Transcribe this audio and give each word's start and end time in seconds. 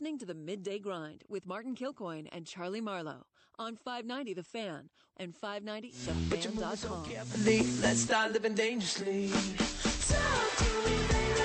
Listening 0.00 0.18
to 0.18 0.26
the 0.26 0.34
Midday 0.34 0.78
Grind 0.80 1.22
with 1.28 1.46
Martin 1.46 1.76
Kilcoyne 1.76 2.26
and 2.32 2.44
Charlie 2.44 2.80
Marlowe 2.80 3.26
on 3.58 3.76
590 3.76 4.34
The 4.34 4.42
Fan 4.42 4.90
and 5.18 5.32
590thefan.com. 5.32 7.04
carefully. 7.06 7.58
Let's 7.80 8.00
start 8.00 8.32
living 8.32 8.54
dangerously. 8.54 9.28
Talk 9.28 10.56
to 10.58 10.64
me, 10.64 10.96
baby. 11.08 11.40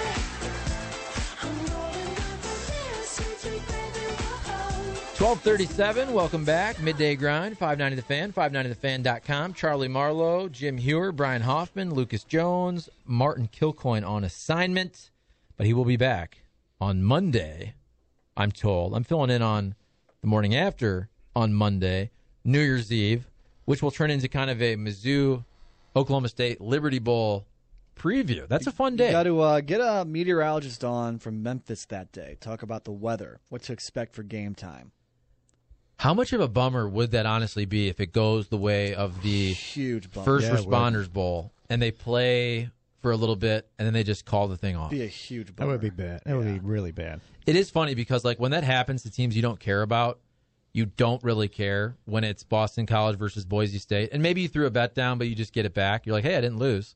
I'm 1.41 1.57
rolling 1.67 2.17
up 2.17 2.41
the 2.41 2.71
dance, 2.71 3.07
sweet 3.07 3.62
baby. 3.67 4.15
Whoa. 4.47 5.23
1237, 5.23 6.11
welcome 6.11 6.43
back. 6.43 6.81
Midday 6.81 7.16
Grind, 7.16 7.55
590 7.57 7.95
The 7.95 8.02
Fan, 8.02 8.34
590thefan.com. 8.34 9.54
Charlie 9.54 9.88
Marlowe, 9.88 10.50
Jim 10.50 10.77
Hewer, 10.79 11.11
Brian 11.11 11.43
Hoffman, 11.43 11.93
Lucas 11.93 12.23
Jones, 12.23 12.89
Martin 13.05 13.47
Kilcoyne 13.47 14.05
on 14.05 14.23
assignment, 14.23 15.11
but 15.55 15.68
he 15.68 15.73
will 15.73 15.86
be 15.86 15.97
back 15.97 16.41
on 16.81 17.04
Monday, 17.04 17.75
I'm 18.39 18.53
told. 18.53 18.95
I'm 18.95 19.03
filling 19.03 19.29
in 19.29 19.41
on 19.41 19.75
the 20.21 20.27
morning 20.27 20.55
after 20.55 21.09
on 21.35 21.53
Monday, 21.53 22.09
New 22.45 22.61
Year's 22.61 22.89
Eve, 22.89 23.27
which 23.66 23.84
will 23.84 23.91
turn 23.91 24.09
into 24.09 24.30
kind 24.30 24.49
of 24.49 24.61
a 24.61 24.77
Mizzou, 24.77 25.43
Oklahoma 25.93 26.30
State 26.30 26.61
Liberty 26.61 26.99
Bowl 26.99 27.45
preview. 27.97 28.47
That's 28.47 28.66
a 28.66 28.71
fun 28.71 28.95
day. 28.95 29.11
Got 29.11 29.23
to 29.23 29.41
uh, 29.41 29.59
get 29.59 29.81
a 29.81 30.05
meteorologist 30.05 30.85
on 30.85 31.20
from 31.20 31.44
Memphis 31.44 31.83
that 31.88 32.13
day. 32.13 32.38
Talk 32.39 32.63
about 32.63 32.85
the 32.85 32.94
weather, 32.94 33.41
what 33.49 33.63
to 33.63 33.73
expect 33.73 34.16
for 34.16 34.23
game 34.23 34.55
time. 34.55 34.94
How 35.97 36.13
much 36.13 36.31
of 36.31 36.39
a 36.39 36.47
bummer 36.47 36.88
would 36.88 37.11
that 37.11 37.25
honestly 37.25 37.66
be 37.66 37.89
if 37.89 37.99
it 37.99 38.13
goes 38.13 38.47
the 38.47 38.58
way 38.58 38.95
of 38.95 39.21
the 39.21 39.52
Huge 39.52 40.09
bump. 40.11 40.23
First 40.23 40.47
Yeah. 40.47 40.55
Responders 40.55 41.11
Bowl 41.11 41.52
and 41.69 41.81
they 41.81 41.91
play 41.91 42.69
for 43.02 43.12
a 43.12 43.16
little 43.17 43.35
bit 43.35 43.70
and 43.77 43.85
then 43.85 43.94
they 43.94 44.03
just 44.03 44.26
call 44.26 44.48
the 44.48 44.58
thing 44.58 44.76
off? 44.76 44.91
be 44.91 45.03
a 45.03 45.08
huge 45.08 45.55
That 45.55 45.67
would 45.67 45.81
be 45.81 45.89
bad. 45.89 46.21
That 46.26 46.35
would 46.38 46.45
be 46.45 46.59
really 46.59 46.91
bad. 46.91 47.22
It 47.45 47.55
is 47.55 47.70
funny 47.70 47.95
because 47.95 48.23
like 48.25 48.39
when 48.39 48.52
that 48.52 48.63
happens 48.63 49.03
to 49.03 49.12
teams 49.12 49.35
you 49.35 49.41
don't 49.41 49.59
care 49.59 49.81
about, 49.81 50.20
you 50.73 50.85
don't 50.85 51.23
really 51.23 51.48
care 51.48 51.95
when 52.05 52.23
it's 52.23 52.44
Boston 52.44 52.86
College 52.86 53.17
versus 53.17 53.44
Boise 53.45 53.80
State. 53.80 54.09
And 54.11 54.22
maybe 54.22 54.42
you 54.42 54.47
threw 54.47 54.66
a 54.66 54.70
bet 54.72 54.94
down 54.94 55.17
but 55.17 55.27
you 55.27 55.36
just 55.36 55.53
get 55.53 55.66
it 55.66 55.73
back. 55.73 56.05
You're 56.05 56.14
like, 56.14 56.23
"Hey, 56.25 56.36
I 56.36 56.42
didn't 56.42 56.59
lose." 56.59 56.95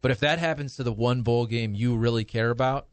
But 0.00 0.12
if 0.12 0.20
that 0.20 0.38
happens 0.38 0.76
to 0.76 0.84
the 0.84 0.92
one 0.92 1.22
bowl 1.22 1.46
game 1.46 1.74
you 1.74 1.96
really 1.96 2.24
care 2.24 2.50
about, 2.50 2.86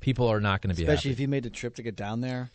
people 0.00 0.26
are 0.26 0.40
not 0.40 0.60
going 0.62 0.74
to 0.74 0.76
be 0.76 0.82
Especially 0.82 1.12
if 1.12 1.20
you 1.20 1.28
made 1.28 1.44
the 1.44 1.50
trip 1.50 1.76
to 1.76 1.82
get 1.82 1.94
down 1.94 2.20
there. 2.20 2.50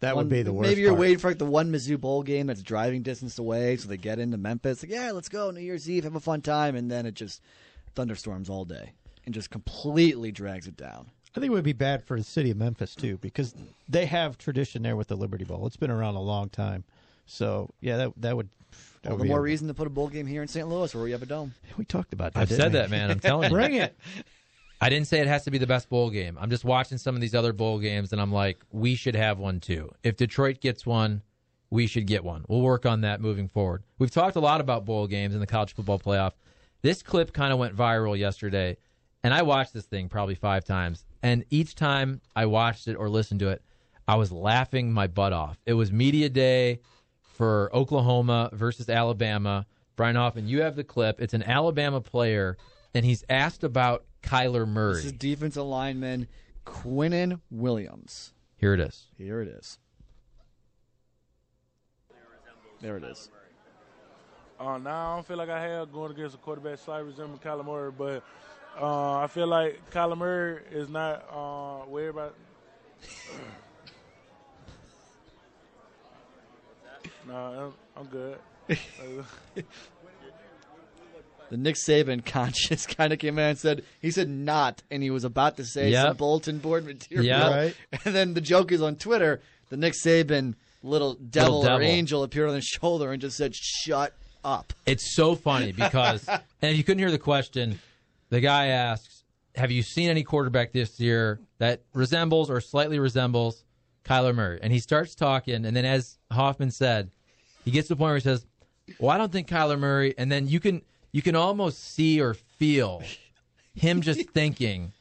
That 0.00 0.16
One- 0.16 0.24
would 0.26 0.30
be 0.30 0.42
the 0.42 0.52
worst. 0.52 0.68
Maybe 0.68 0.80
you're 0.80 0.90
part. 0.92 1.00
waiting 1.00 1.18
for 1.18 1.28
like 1.30 1.38
the 1.38 1.44
one 1.46 1.70
Mizzou 1.70 2.00
bowl 2.00 2.22
game 2.22 2.46
that's 2.46 2.62
driving 2.62 3.02
distance 3.02 3.38
away, 3.38 3.76
so 3.76 3.88
they 3.88 3.96
get 3.96 4.18
into 4.18 4.36
Memphis. 4.38 4.82
Like, 4.82 4.90
yeah, 4.90 5.12
let's 5.12 5.28
go 5.28 5.50
New 5.50 5.60
Year's 5.60 5.88
Eve, 5.88 6.04
have 6.04 6.14
a 6.14 6.20
fun 6.20 6.40
time, 6.40 6.74
and 6.76 6.90
then 6.90 7.04
it 7.06 7.14
just 7.14 7.42
thunderstorms 7.94 8.48
all 8.50 8.64
day 8.64 8.92
and 9.24 9.34
just 9.34 9.50
completely 9.50 10.30
drags 10.32 10.66
it 10.66 10.76
down. 10.76 11.06
I 11.36 11.40
think 11.40 11.50
it 11.50 11.54
would 11.54 11.64
be 11.64 11.72
bad 11.72 12.04
for 12.04 12.16
the 12.16 12.24
city 12.24 12.50
of 12.50 12.56
Memphis 12.56 12.94
too, 12.94 13.18
because 13.18 13.54
they 13.88 14.06
have 14.06 14.38
tradition 14.38 14.82
there 14.82 14.94
with 14.96 15.08
the 15.08 15.16
Liberty 15.16 15.44
Bowl. 15.44 15.66
It's 15.66 15.76
been 15.76 15.90
around 15.90 16.14
a 16.14 16.20
long 16.22 16.48
time. 16.48 16.84
So 17.26 17.70
yeah, 17.80 17.96
that 17.96 18.12
that 18.18 18.36
would. 18.36 18.48
That 19.02 19.10
All 19.12 19.16
would 19.18 19.24
the 19.24 19.28
more 19.28 19.38
a- 19.38 19.42
reason 19.42 19.68
to 19.68 19.74
put 19.74 19.86
a 19.86 19.90
bowl 19.90 20.08
game 20.08 20.26
here 20.26 20.42
in 20.42 20.48
St. 20.48 20.66
Louis, 20.68 20.92
where 20.94 21.04
we 21.04 21.10
have 21.12 21.22
a 21.22 21.26
dome. 21.26 21.54
We 21.76 21.84
talked 21.84 22.12
about 22.12 22.34
that. 22.34 22.40
I've 22.40 22.48
didn't 22.48 22.60
said 22.60 22.72
we? 22.72 22.78
that, 22.78 22.90
man. 22.90 23.10
I'm 23.10 23.20
telling 23.20 23.44
you. 23.50 23.56
Bring 23.56 23.74
it. 23.74 23.96
I 24.80 24.88
didn't 24.88 25.06
say 25.06 25.20
it 25.20 25.26
has 25.26 25.44
to 25.44 25.50
be 25.50 25.58
the 25.58 25.66
best 25.66 25.88
bowl 25.88 26.10
game. 26.10 26.36
I'm 26.40 26.50
just 26.50 26.64
watching 26.64 26.98
some 26.98 27.14
of 27.14 27.20
these 27.20 27.34
other 27.34 27.52
bowl 27.52 27.78
games, 27.78 28.12
and 28.12 28.20
I'm 28.20 28.32
like, 28.32 28.58
we 28.72 28.94
should 28.96 29.14
have 29.14 29.38
one 29.38 29.60
too. 29.60 29.90
If 30.02 30.16
Detroit 30.16 30.60
gets 30.60 30.84
one, 30.84 31.22
we 31.70 31.86
should 31.86 32.06
get 32.06 32.24
one. 32.24 32.44
We'll 32.48 32.60
work 32.62 32.84
on 32.86 33.02
that 33.02 33.20
moving 33.20 33.48
forward. 33.48 33.82
We've 33.98 34.10
talked 34.10 34.36
a 34.36 34.40
lot 34.40 34.60
about 34.60 34.84
bowl 34.84 35.06
games 35.06 35.34
in 35.34 35.40
the 35.40 35.46
college 35.46 35.74
football 35.74 35.98
playoff. 35.98 36.32
This 36.84 37.02
clip 37.02 37.32
kind 37.32 37.50
of 37.50 37.58
went 37.58 37.74
viral 37.74 38.16
yesterday, 38.16 38.76
and 39.22 39.32
I 39.32 39.40
watched 39.40 39.72
this 39.72 39.86
thing 39.86 40.10
probably 40.10 40.34
five 40.34 40.66
times. 40.66 41.06
And 41.22 41.46
each 41.48 41.74
time 41.74 42.20
I 42.36 42.44
watched 42.44 42.88
it 42.88 42.96
or 42.96 43.08
listened 43.08 43.40
to 43.40 43.48
it, 43.48 43.62
I 44.06 44.16
was 44.16 44.30
laughing 44.30 44.92
my 44.92 45.06
butt 45.06 45.32
off. 45.32 45.58
It 45.64 45.72
was 45.72 45.90
media 45.90 46.28
day 46.28 46.80
for 47.22 47.74
Oklahoma 47.74 48.50
versus 48.52 48.90
Alabama. 48.90 49.64
Brian 49.96 50.14
Hoffman, 50.14 50.46
you 50.46 50.60
have 50.60 50.76
the 50.76 50.84
clip. 50.84 51.22
It's 51.22 51.32
an 51.32 51.42
Alabama 51.44 52.02
player, 52.02 52.58
and 52.92 53.02
he's 53.02 53.24
asked 53.30 53.64
about 53.64 54.04
Kyler 54.22 54.68
Murray. 54.68 54.96
This 54.96 55.06
is 55.06 55.12
defensive 55.12 55.64
lineman 55.64 56.28
Quinnen 56.66 57.40
Williams. 57.50 58.34
Here 58.58 58.74
it 58.74 58.80
is. 58.80 59.06
Here 59.16 59.40
it 59.40 59.48
is. 59.48 59.78
There 62.82 62.98
it 62.98 63.04
is. 63.04 63.30
Uh, 64.58 64.78
now 64.78 65.12
I 65.12 65.16
don't 65.16 65.26
feel 65.26 65.36
like 65.36 65.50
I 65.50 65.60
have 65.62 65.92
going 65.92 66.12
against 66.12 66.34
a 66.36 66.38
quarterback 66.38 66.78
slightly 66.78 67.08
resembling 67.08 67.40
Kyler 67.40 67.64
Murray, 67.64 67.92
but 67.96 68.22
uh, 68.80 69.18
I 69.18 69.26
feel 69.26 69.46
like 69.46 69.80
Kyler 69.90 70.16
Murray 70.16 70.62
is 70.70 70.88
not 70.88 71.24
uh, 71.30 71.84
worried 71.88 72.08
about. 72.10 72.34
no, 77.26 77.72
I'm, 77.96 77.96
I'm 77.96 78.06
good. 78.06 78.38
The 81.50 81.58
Nick 81.58 81.76
Saban 81.76 82.24
conscious 82.24 82.86
kind 82.96 83.12
of 83.12 83.18
came 83.18 83.38
in 83.38 83.44
and 83.50 83.58
said 83.58 83.84
he 84.00 84.10
said 84.10 84.30
not, 84.30 84.82
and 84.90 85.02
he 85.02 85.10
was 85.10 85.24
about 85.24 85.58
to 85.58 85.64
say 85.64 85.90
Yep. 85.90 86.06
some 86.06 86.16
bulletin 86.16 86.58
board 86.58 86.86
material. 86.86 87.26
Yep. 87.26 87.52
Right. 87.52 87.76
And 88.06 88.14
then 88.14 88.34
the 88.34 88.40
joke 88.40 88.72
is 88.72 88.80
on 88.80 88.96
Twitter. 88.96 89.42
The 89.68 89.76
Nick 89.76 89.92
Saban 89.92 90.54
little 90.82 91.14
devil, 91.14 91.60
or 91.60 91.64
devil. 91.64 91.82
angel 91.86 92.22
appeared 92.22 92.48
on 92.48 92.54
his 92.56 92.64
shoulder 92.64 93.12
and 93.12 93.20
just 93.20 93.36
said, 93.36 93.54
"Shut 93.54 94.14
up." 94.44 94.72
It's 94.86 95.14
so 95.14 95.34
funny 95.34 95.72
because, 95.84 96.28
and 96.28 96.42
if 96.60 96.76
you 96.76 96.84
couldn't 96.84 97.00
hear 97.00 97.10
the 97.10 97.18
question, 97.18 97.78
the 98.30 98.40
guy 98.40 98.66
asks, 98.66 99.24
"Have 99.56 99.70
you 99.70 99.82
seen 99.82 100.10
any 100.10 100.22
quarterback 100.22 100.72
this 100.72 101.00
year 101.00 101.40
that 101.58 101.82
resembles 101.92 102.50
or 102.50 102.60
slightly 102.60 102.98
resembles 102.98 103.64
Kyler 104.04 104.34
Murray?" 104.34 104.58
And 104.62 104.72
he 104.72 104.80
starts 104.80 105.14
talking, 105.14 105.64
and 105.64 105.76
then 105.76 105.84
as 105.84 106.18
Hoffman 106.30 106.70
said, 106.70 107.10
he 107.64 107.70
gets 107.70 107.88
to 107.88 107.94
the 107.94 107.98
point 107.98 108.08
where 108.08 108.16
he 108.16 108.20
says, 108.20 108.46
"Well, 108.98 109.10
I 109.10 109.18
don't 109.18 109.32
think 109.32 109.48
Kyler 109.48 109.78
Murray," 109.78 110.14
and 110.18 110.30
then 110.30 110.48
you 110.48 110.60
can 110.60 110.82
you 111.12 111.22
can 111.22 111.36
almost 111.36 111.78
see 111.78 112.20
or 112.20 112.34
feel 112.34 113.02
him 113.74 114.00
just 114.00 114.28
thinking, 114.34 114.92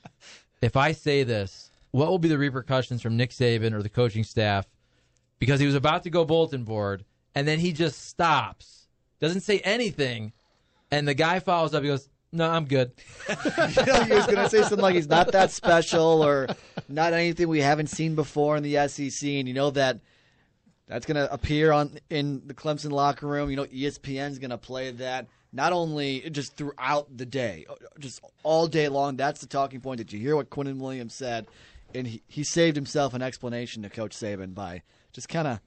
"If 0.61 0.77
I 0.77 0.91
say 0.91 1.23
this, 1.23 1.69
what 1.91 2.09
will 2.09 2.19
be 2.19 2.29
the 2.29 2.37
repercussions 2.37 3.01
from 3.01 3.17
Nick 3.17 3.31
Saban 3.31 3.73
or 3.73 3.83
the 3.83 3.89
coaching 3.89 4.23
staff?" 4.23 4.67
Because 5.39 5.59
he 5.59 5.65
was 5.65 5.75
about 5.75 6.03
to 6.03 6.09
go 6.09 6.23
bulletin 6.23 6.63
board, 6.63 7.03
and 7.35 7.45
then 7.47 7.59
he 7.59 7.73
just 7.73 8.07
stops, 8.07 8.82
doesn't 9.23 9.41
say 9.41 9.59
anything, 9.59 10.33
and 10.91 11.07
the 11.07 11.13
guy 11.13 11.39
follows 11.39 11.73
up. 11.73 11.81
He 11.81 11.87
goes, 11.87 12.09
"No, 12.33 12.49
I'm 12.49 12.65
good." 12.65 12.91
You 13.29 13.85
know, 13.85 14.03
he 14.03 14.13
was 14.13 14.25
going 14.25 14.37
to 14.37 14.49
say 14.49 14.61
something 14.61 14.79
like 14.81 14.95
he's 14.95 15.07
not 15.07 15.31
that 15.31 15.51
special 15.51 16.23
or 16.23 16.47
not 16.89 17.13
anything 17.13 17.47
we 17.47 17.61
haven't 17.61 17.87
seen 17.87 18.15
before 18.15 18.57
in 18.57 18.63
the 18.63 18.87
SEC, 18.89 19.27
and 19.29 19.47
you 19.47 19.53
know 19.53 19.71
that 19.71 20.01
that's 20.87 21.05
going 21.05 21.15
to 21.15 21.31
appear 21.31 21.71
on 21.71 21.97
in 22.09 22.41
the 22.45 22.53
Clemson 22.53 22.91
locker 22.91 23.25
room. 23.25 23.49
You 23.49 23.55
know, 23.55 23.65
ESPN's 23.65 24.39
going 24.39 24.51
to 24.51 24.57
play 24.57 24.91
that 24.91 25.27
not 25.53 25.71
only 25.71 26.29
just 26.29 26.57
throughout 26.57 27.15
the 27.15 27.25
day, 27.25 27.65
just 27.99 28.21
all 28.43 28.67
day 28.67 28.89
long. 28.89 29.15
That's 29.15 29.39
the 29.39 29.47
talking 29.47 29.79
point. 29.79 29.99
Did 29.99 30.11
you 30.11 30.19
hear 30.19 30.35
what 30.35 30.49
Quinnen 30.49 30.79
Williams 30.79 31.13
said? 31.13 31.47
And 31.95 32.07
he, 32.07 32.23
he 32.27 32.43
saved 32.43 32.75
himself 32.75 33.13
an 33.13 33.21
explanation 33.21 33.83
to 33.83 33.89
Coach 33.89 34.11
Saban 34.11 34.53
by 34.53 34.81
just 35.13 35.29
kind 35.29 35.47
of 35.47 35.59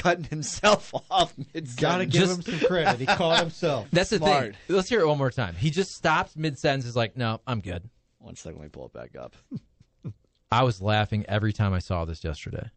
cutting 0.00 0.24
himself 0.24 0.92
off 1.10 1.34
mid 1.54 1.68
Gotta 1.76 2.06
give 2.06 2.22
Just- 2.22 2.48
him 2.48 2.58
some 2.58 2.68
credit. 2.68 3.00
He 3.00 3.06
caught 3.06 3.40
himself. 3.40 3.88
That's 3.92 4.10
the 4.10 4.18
thing. 4.18 4.54
Let's 4.68 4.88
hear 4.88 5.00
it 5.00 5.06
one 5.06 5.18
more 5.18 5.30
time. 5.30 5.54
He 5.54 5.70
just 5.70 5.94
stops 5.94 6.36
mid 6.36 6.58
sentence. 6.58 6.86
Is 6.86 6.96
like, 6.96 7.16
"No, 7.16 7.40
I'm 7.46 7.60
good." 7.60 7.88
One 8.18 8.36
second, 8.36 8.58
let 8.58 8.64
me 8.64 8.70
pull 8.70 8.86
it 8.86 8.92
back 8.92 9.16
up. 9.16 9.34
I 10.50 10.62
was 10.64 10.80
laughing 10.80 11.24
every 11.28 11.52
time 11.52 11.72
I 11.74 11.78
saw 11.78 12.04
this 12.04 12.24
yesterday. 12.24 12.68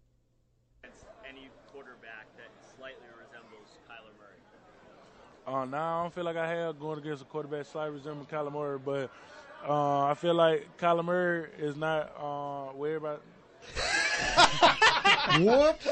any 1.27 1.49
quarterback 1.71 2.27
that 2.37 2.49
slightly 2.77 3.05
resembles 3.17 3.69
Kyler 3.89 4.13
Murray. 4.19 5.61
Uh, 5.61 5.65
now 5.65 5.99
I 5.99 6.03
don't 6.03 6.13
feel 6.13 6.23
like 6.25 6.35
I 6.37 6.47
have 6.49 6.79
going 6.79 6.99
against 6.99 7.21
a 7.21 7.25
quarterback 7.25 7.65
slightly 7.65 7.95
resembling 7.95 8.27
Kyler 8.27 8.51
Murray, 8.51 8.77
but 8.83 9.09
uh, 9.67 10.05
I 10.05 10.13
feel 10.15 10.33
like 10.33 10.67
Kyler 10.77 11.03
Murray 11.05 11.49
is 11.59 11.75
not 11.75 12.11
uh, 12.19 12.73
worried 12.75 12.95
about. 12.97 13.21
Whoops. 15.39 15.87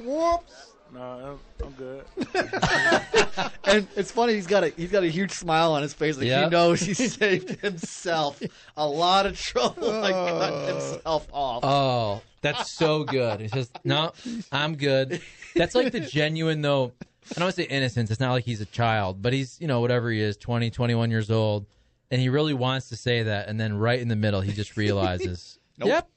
Whoops. 0.00 0.66
No, 0.92 1.38
I'm, 1.60 1.66
I'm 1.66 1.72
good. 1.72 2.04
And 3.64 3.86
it's 3.94 4.10
funny 4.10 4.34
he's 4.34 4.48
got 4.48 4.64
a 4.64 4.70
he's 4.70 4.90
got 4.90 5.04
a 5.04 5.06
huge 5.08 5.30
smile 5.30 5.72
on 5.72 5.82
his 5.82 5.94
face, 5.94 6.16
like 6.16 6.26
he 6.26 6.48
knows 6.50 6.80
he 6.80 6.94
saved 6.94 7.60
himself 7.60 8.42
a 8.76 8.86
lot 8.86 9.26
of 9.26 9.38
trouble 9.38 9.88
by 10.00 10.10
cutting 10.10 10.66
himself 10.74 11.28
off. 11.32 11.60
Oh, 11.62 12.22
that's 12.40 12.72
so 12.72 13.04
good. 13.04 13.40
He 13.40 13.46
says, 13.46 13.70
"No, 13.84 14.12
I'm 14.50 14.74
good." 14.74 15.20
That's 15.54 15.76
like 15.76 15.92
the 15.92 16.00
genuine 16.00 16.62
though. 16.62 16.92
I 17.30 17.34
don't 17.34 17.44
want 17.44 17.54
to 17.54 17.62
say 17.62 17.68
innocence. 17.68 18.10
It's 18.10 18.18
not 18.18 18.32
like 18.32 18.44
he's 18.44 18.60
a 18.60 18.66
child, 18.66 19.22
but 19.22 19.32
he's 19.32 19.60
you 19.60 19.68
know 19.68 19.80
whatever 19.80 20.10
he 20.10 20.20
is, 20.20 20.36
20, 20.36 20.70
21 20.70 21.10
years 21.12 21.30
old, 21.30 21.66
and 22.10 22.20
he 22.20 22.28
really 22.28 22.54
wants 22.54 22.88
to 22.88 22.96
say 22.96 23.22
that, 23.22 23.48
and 23.48 23.60
then 23.60 23.74
right 23.78 24.00
in 24.00 24.08
the 24.08 24.16
middle, 24.16 24.40
he 24.40 24.52
just 24.52 24.76
realizes, 24.76 25.60
"Yep," 25.78 26.08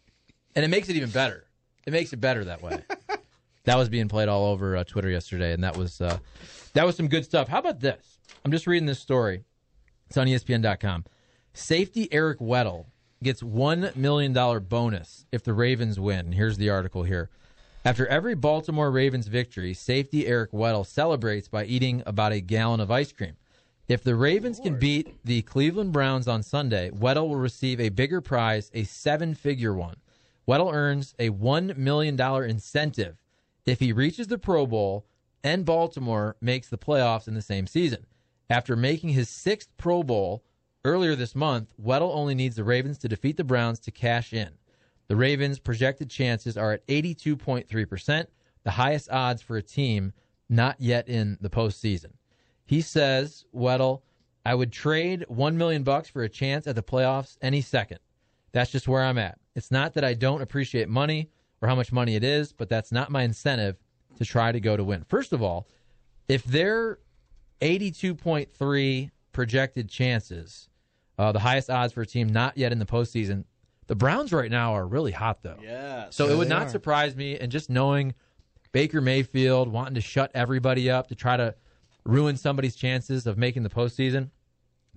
and 0.56 0.66
it 0.66 0.70
makes 0.70 0.90
it 0.90 0.96
even 0.96 1.12
better. 1.12 1.46
It 1.86 1.94
makes 1.94 2.14
it 2.14 2.18
better 2.18 2.46
that 2.46 2.64
way. 2.64 2.84
That 3.66 3.78
was 3.78 3.90
being 3.90 4.08
played 4.08 4.28
all 4.30 4.46
over 4.46 4.76
uh, 4.76 4.84
Twitter 4.84 5.10
yesterday, 5.10 5.54
and 5.54 5.64
that 5.64 5.78
was 5.78 6.02
uh, 6.02 6.18
that 6.74 6.86
was 6.86 6.96
some 6.96 7.08
good 7.08 7.26
stuff. 7.26 7.48
How 7.48 7.60
about 7.60 7.80
this? 7.80 8.18
I'm 8.44 8.52
just 8.52 8.68
reading 8.68 8.86
this 8.86 9.00
story. 9.00 9.44
It's 10.08 10.18
on 10.18 10.28
ESPN.com. 10.28 11.06
Safety 11.54 12.12
Eric 12.12 12.40
Weddle 12.40 12.86
gets 13.24 13.42
$1 13.42 13.96
million 13.96 14.34
bonus 14.34 15.26
if 15.32 15.44
the 15.44 15.54
Ravens 15.54 16.00
win. 16.00 16.34
Here's 16.34 16.58
the 16.58 16.70
article 16.70 17.04
here. 17.04 17.30
After 17.86 18.06
every 18.08 18.36
Baltimore 18.36 18.92
Ravens 18.92 19.28
victory, 19.28 19.74
safety 19.74 20.28
Eric 20.28 20.52
Weddle 20.52 20.86
celebrates 20.86 21.48
by 21.48 21.66
eating 21.66 22.04
about 22.06 22.34
a 22.34 22.42
gallon 22.42 22.80
of 22.80 22.92
ice 22.92 23.12
cream. 23.12 23.36
If 23.88 24.04
the 24.04 24.16
Ravens 24.16 24.60
can 24.60 24.80
beat 24.80 25.24
the 25.24 25.42
Cleveland 25.42 25.92
Browns 25.94 26.28
on 26.28 26.44
Sunday, 26.44 26.90
Weddle 26.92 27.28
will 27.28 27.36
receive 27.36 27.80
a 27.80 27.90
bigger 27.90 28.22
prize, 28.22 28.72
a 28.74 28.84
seven 28.84 29.36
figure 29.36 29.74
one. 29.74 29.98
Weddle 30.48 30.74
earns 30.74 31.16
a 31.20 31.30
$1 31.30 31.78
million 31.78 32.20
incentive 32.50 33.18
if 33.66 33.80
he 33.80 33.94
reaches 33.94 34.28
the 34.28 34.38
Pro 34.38 34.66
Bowl 34.66 35.06
and 35.44 35.66
Baltimore 35.66 36.36
makes 36.42 36.70
the 36.70 36.78
playoffs 36.78 37.28
in 37.28 37.34
the 37.34 37.42
same 37.42 37.68
season. 37.68 38.06
After 38.50 38.76
making 38.76 39.10
his 39.10 39.30
sixth 39.30 39.70
Pro 39.78 40.04
Bowl 40.04 40.44
earlier 40.86 41.16
this 41.16 41.36
month, 41.36 41.74
Weddle 41.82 42.14
only 42.14 42.36
needs 42.36 42.56
the 42.56 42.64
Ravens 42.64 42.98
to 43.00 43.08
defeat 43.08 43.38
the 43.38 43.44
Browns 43.44 43.80
to 43.82 43.92
cash 43.92 44.34
in. 44.34 44.50
The 45.08 45.16
Ravens' 45.16 45.60
projected 45.60 46.10
chances 46.10 46.58
are 46.58 46.74
at 46.74 46.88
82.3%, 46.88 48.26
the 48.64 48.72
highest 48.72 49.10
odds 49.12 49.42
for 49.42 49.58
a 49.58 49.62
team 49.62 50.14
not 50.50 50.76
yet 50.80 51.08
in 51.10 51.38
the 51.42 51.50
postseason. 51.50 52.12
He 52.66 52.82
says, 52.82 53.46
Weddle, 53.54 54.02
I 54.46 54.56
would 54.56 54.72
trade 54.72 55.26
1 55.28 55.58
million 55.58 55.84
bucks 55.84 56.10
for 56.10 56.24
a 56.24 56.30
chance 56.30 56.68
at 56.68 56.76
the 56.76 56.84
playoffs 56.84 57.38
any 57.42 57.62
second. 57.62 58.00
That's 58.52 58.72
just 58.72 58.88
where 58.88 59.04
I'm 59.04 59.18
at. 59.18 59.40
It's 59.56 59.72
not 59.72 59.94
that 59.94 60.04
I 60.04 60.14
don't 60.14 60.42
appreciate 60.42 60.90
money 60.90 61.30
or 61.64 61.68
how 61.68 61.76
much 61.76 61.94
money 61.94 62.16
it 62.16 62.26
is, 62.26 62.52
but 62.52 62.68
that's 62.68 62.92
not 62.92 63.10
my 63.10 63.24
incentive 63.24 63.78
to 64.18 64.26
try 64.26 64.52
to 64.52 64.60
go 64.60 64.76
to 64.76 64.84
win. 64.84 65.06
First 65.08 65.32
of 65.32 65.42
all, 65.42 65.66
if 66.28 66.44
they're 66.44 67.00
82.3 67.62 69.10
projected 69.32 69.90
chances, 69.90 70.68
uh, 71.18 71.32
the 71.32 71.40
highest 71.40 71.70
odds 71.70 71.94
for 71.94 72.02
a 72.02 72.06
team 72.06 72.28
not 72.28 72.58
yet 72.58 72.74
in 72.74 72.80
the 72.80 72.86
postseason, 72.86 73.46
the 73.88 73.96
Browns 73.96 74.34
right 74.34 74.52
now 74.52 74.74
are 74.74 74.86
really 74.86 75.14
hot, 75.14 75.42
though. 75.42 75.58
Yes. 75.64 76.16
So 76.18 76.28
it 76.28 76.38
would 76.38 76.50
not 76.50 76.64
are. 76.64 76.70
surprise 76.70 77.16
me, 77.16 77.38
and 77.38 77.50
just 77.50 77.70
knowing 77.70 78.14
Baker 78.74 79.00
Mayfield 79.00 79.70
wanting 79.70 79.96
to 79.96 80.02
shut 80.02 80.32
everybody 80.34 80.90
up 80.90 81.08
to 81.08 81.16
try 81.16 81.38
to 81.38 81.56
ruin 82.04 82.36
somebody's 82.36 82.76
chances 82.76 83.26
of 83.26 83.38
making 83.38 83.64
the 83.64 83.70
postseason. 83.70 84.32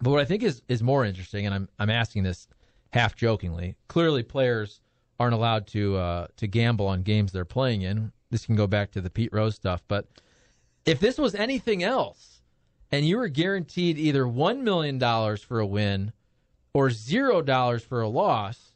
But 0.02 0.10
what 0.10 0.20
I 0.20 0.24
think 0.24 0.42
is 0.42 0.62
is 0.68 0.82
more 0.82 1.04
interesting, 1.04 1.46
and 1.46 1.54
I'm 1.54 1.68
I'm 1.78 1.90
asking 1.90 2.24
this 2.24 2.48
half 2.92 3.14
jokingly. 3.14 3.76
Clearly, 3.88 4.22
players 4.22 4.80
aren't 5.18 5.34
allowed 5.34 5.66
to 5.68 5.96
uh, 5.96 6.26
to 6.36 6.46
gamble 6.46 6.86
on 6.86 7.02
games 7.02 7.32
they're 7.32 7.44
playing 7.44 7.82
in. 7.82 8.12
This 8.30 8.46
can 8.46 8.56
go 8.56 8.66
back 8.66 8.90
to 8.92 9.00
the 9.00 9.10
Pete 9.10 9.30
Rose 9.32 9.54
stuff, 9.54 9.82
but 9.88 10.06
if 10.84 11.00
this 11.00 11.18
was 11.18 11.34
anything 11.34 11.82
else, 11.82 12.42
and 12.90 13.06
you 13.06 13.16
were 13.18 13.28
guaranteed 13.28 13.98
either 13.98 14.26
one 14.26 14.64
million 14.64 14.98
dollars 14.98 15.42
for 15.42 15.60
a 15.60 15.66
win 15.66 16.12
or 16.72 16.90
zero 16.90 17.42
dollars 17.42 17.82
for 17.82 18.00
a 18.00 18.08
loss, 18.08 18.72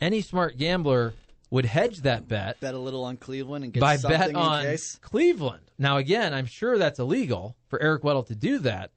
any 0.00 0.20
smart 0.20 0.56
gambler 0.58 1.14
would 1.50 1.64
hedge 1.64 1.98
that 2.02 2.26
bet 2.28 2.58
bet 2.60 2.74
a 2.74 2.78
little 2.78 3.04
on 3.04 3.16
Cleveland 3.16 3.64
and 3.64 3.72
get 3.72 3.80
by 3.80 3.96
something 3.96 4.18
bet 4.18 4.34
on 4.34 4.62
case. 4.62 4.98
Cleveland. 5.00 5.62
Now, 5.78 5.98
again, 5.98 6.34
I'm 6.34 6.46
sure 6.46 6.78
that's 6.78 6.98
illegal 6.98 7.56
for 7.68 7.80
Eric 7.80 8.02
Weddle 8.02 8.26
to 8.26 8.34
do 8.34 8.58
that, 8.60 8.90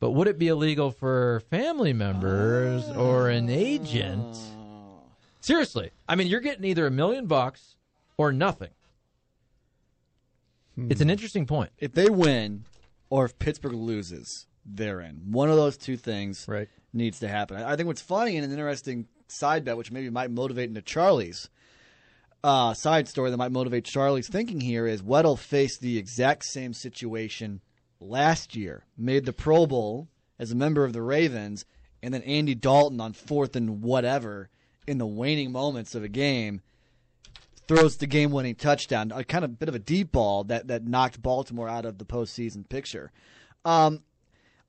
but 0.00 0.10
would 0.10 0.28
it 0.28 0.38
be 0.38 0.48
illegal 0.48 0.90
for 0.90 1.40
family 1.50 1.92
members 1.92 2.88
or 2.90 3.28
an 3.28 3.48
agent? 3.50 4.36
Seriously, 5.42 5.90
I 6.08 6.14
mean, 6.14 6.28
you're 6.28 6.40
getting 6.40 6.64
either 6.64 6.86
a 6.86 6.90
million 6.90 7.26
bucks 7.26 7.74
or 8.16 8.32
nothing. 8.32 8.70
It's 10.76 11.00
an 11.00 11.10
interesting 11.10 11.46
point. 11.46 11.70
If 11.78 11.92
they 11.92 12.08
win, 12.08 12.64
or 13.10 13.24
if 13.24 13.38
Pittsburgh 13.38 13.74
loses, 13.74 14.46
they're 14.64 15.00
in. 15.00 15.16
One 15.32 15.50
of 15.50 15.56
those 15.56 15.76
two 15.76 15.96
things 15.96 16.46
Right. 16.48 16.68
needs 16.92 17.18
to 17.20 17.28
happen. 17.28 17.56
I 17.58 17.72
I 17.72 17.76
think 17.76 17.88
what's 17.88 18.00
funny 18.00 18.36
and 18.36 18.44
an 18.44 18.52
interesting 18.52 19.08
side 19.26 19.64
bet, 19.64 19.76
which 19.76 19.90
maybe 19.90 20.10
might 20.10 20.30
motivate 20.30 20.68
into 20.68 20.80
Charlie's 20.80 21.50
uh, 22.44 22.72
side 22.74 23.08
story 23.08 23.30
that 23.30 23.36
might 23.36 23.52
motivate 23.52 23.84
Charlie's 23.84 24.28
thinking 24.28 24.60
here, 24.60 24.86
is 24.86 25.02
Weddle 25.02 25.38
faced 25.38 25.80
the 25.80 25.98
exact 25.98 26.44
same 26.44 26.72
situation 26.72 27.60
last 28.00 28.54
year, 28.56 28.84
made 28.96 29.24
the 29.26 29.32
Pro 29.32 29.66
Bowl 29.66 30.08
as 30.38 30.52
a 30.52 30.56
member 30.56 30.84
of 30.84 30.92
the 30.92 31.02
Ravens, 31.02 31.64
and 32.02 32.14
then 32.14 32.22
Andy 32.22 32.54
Dalton 32.54 33.00
on 33.00 33.12
fourth 33.12 33.54
and 33.56 33.82
whatever 33.82 34.48
in 34.86 34.98
the 34.98 35.06
waning 35.06 35.52
moments 35.52 35.94
of 35.94 36.02
a 36.02 36.08
game 36.08 36.60
throws 37.68 37.96
the 37.96 38.06
game-winning 38.06 38.56
touchdown, 38.56 39.12
a 39.14 39.24
kind 39.24 39.44
of 39.44 39.58
bit 39.58 39.68
of 39.68 39.74
a 39.74 39.78
deep 39.78 40.12
ball 40.12 40.44
that 40.44 40.66
that 40.68 40.86
knocked 40.86 41.22
Baltimore 41.22 41.68
out 41.68 41.84
of 41.84 41.98
the 41.98 42.04
postseason 42.04 42.68
picture. 42.68 43.12
Um, 43.64 44.02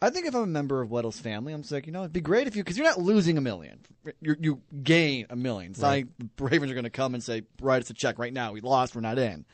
I 0.02 0.10
think 0.10 0.28
if 0.28 0.36
I'm 0.36 0.44
a 0.44 0.48
member 0.48 0.82
of 0.82 0.92
Weddle's 0.92 1.20
family, 1.20 1.54
I'm 1.54 1.62
just 1.62 1.72
like, 1.72 1.88
you 1.88 1.94
know, 1.94 2.02
it'd 2.02 2.14
be 2.14 2.22
great 2.22 2.46
if 2.46 2.56
you, 2.56 2.64
because 2.64 2.78
you're 2.78 2.86
not 2.86 3.00
losing 3.00 3.38
a 3.38 3.42
million, 3.42 3.80
you 4.22 4.36
you 4.40 4.62
gain 4.84 5.26
a 5.30 5.36
million. 5.36 5.72
It's 5.72 5.80
not 5.80 5.88
like 5.88 6.08
the 6.18 6.44
Ravens 6.44 6.72
are 6.72 6.76
going 6.76 6.84
to 6.84 6.90
come 6.90 7.14
and 7.14 7.24
say, 7.24 7.44
write 7.62 7.82
us 7.82 7.90
a 7.90 7.94
check 7.94 8.20
right 8.20 8.34
now. 8.34 8.52
We 8.52 8.62
lost, 8.62 8.96
we're 8.96 9.02
not 9.02 9.18
in. 9.18 9.46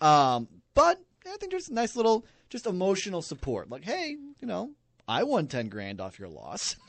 Um, 0.00 0.48
but 0.74 1.00
I 1.26 1.36
think 1.38 1.50
there's 1.50 1.68
a 1.68 1.74
nice 1.74 1.96
little, 1.96 2.24
just 2.50 2.66
emotional 2.66 3.20
support. 3.20 3.68
Like, 3.68 3.84
hey, 3.84 4.16
you 4.40 4.46
know, 4.46 4.70
I 5.08 5.22
won 5.22 5.46
ten 5.46 5.68
grand 5.68 6.00
off 6.00 6.18
your 6.18 6.28
loss. 6.28 6.74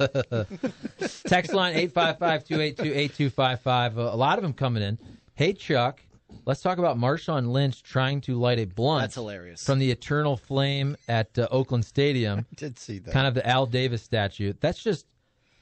Text 1.28 1.54
line 1.54 1.76
855-282-8255. 1.90 3.98
A 3.98 4.02
lot 4.16 4.38
of 4.40 4.44
them 4.44 4.54
coming 4.54 4.82
in. 4.82 4.98
Hey, 5.36 5.54
Chuck, 5.54 6.02
let's 6.46 6.62
talk 6.62 6.80
about 6.80 6.98
Marshawn 6.98 7.52
Lynch 7.52 7.84
trying 7.84 8.22
to 8.22 8.40
light 8.40 8.58
a 8.60 8.66
blunt. 8.66 9.04
That's 9.04 9.14
hilarious. 9.16 9.64
From 9.64 9.78
the 9.80 9.92
eternal 9.92 10.36
flame 10.36 10.98
at 11.08 11.38
uh, 11.38 11.48
Oakland 11.52 11.86
Stadium. 11.86 12.48
Did 12.56 12.80
see 12.80 12.98
that. 13.00 13.14
kind 13.14 13.28
of 13.28 13.36
the 13.36 13.46
Al 13.48 13.68
Davis 13.68 14.02
statue. 14.02 14.54
That's 14.60 14.82
just 14.82 15.06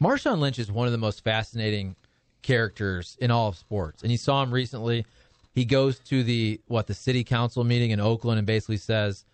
Marshawn 0.01 0.39
Lynch 0.39 0.57
is 0.59 0.71
one 0.71 0.85
of 0.87 0.93
the 0.93 0.97
most 0.97 1.23
fascinating 1.25 1.95
characters 2.41 3.17
in 3.19 3.31
all 3.31 3.49
of 3.49 3.57
sports. 3.57 4.01
And 4.01 4.09
you 4.11 4.17
saw 4.17 4.41
him 4.43 4.53
recently. 4.53 5.05
He 5.53 5.65
goes 5.65 5.99
to 5.99 6.23
the 6.23 6.61
what 6.67 6.87
the 6.87 6.93
city 6.93 7.25
council 7.25 7.65
meeting 7.65 7.91
in 7.91 7.99
Oakland 7.99 8.37
and 8.37 8.47
basically 8.47 8.77
says, 8.77 9.25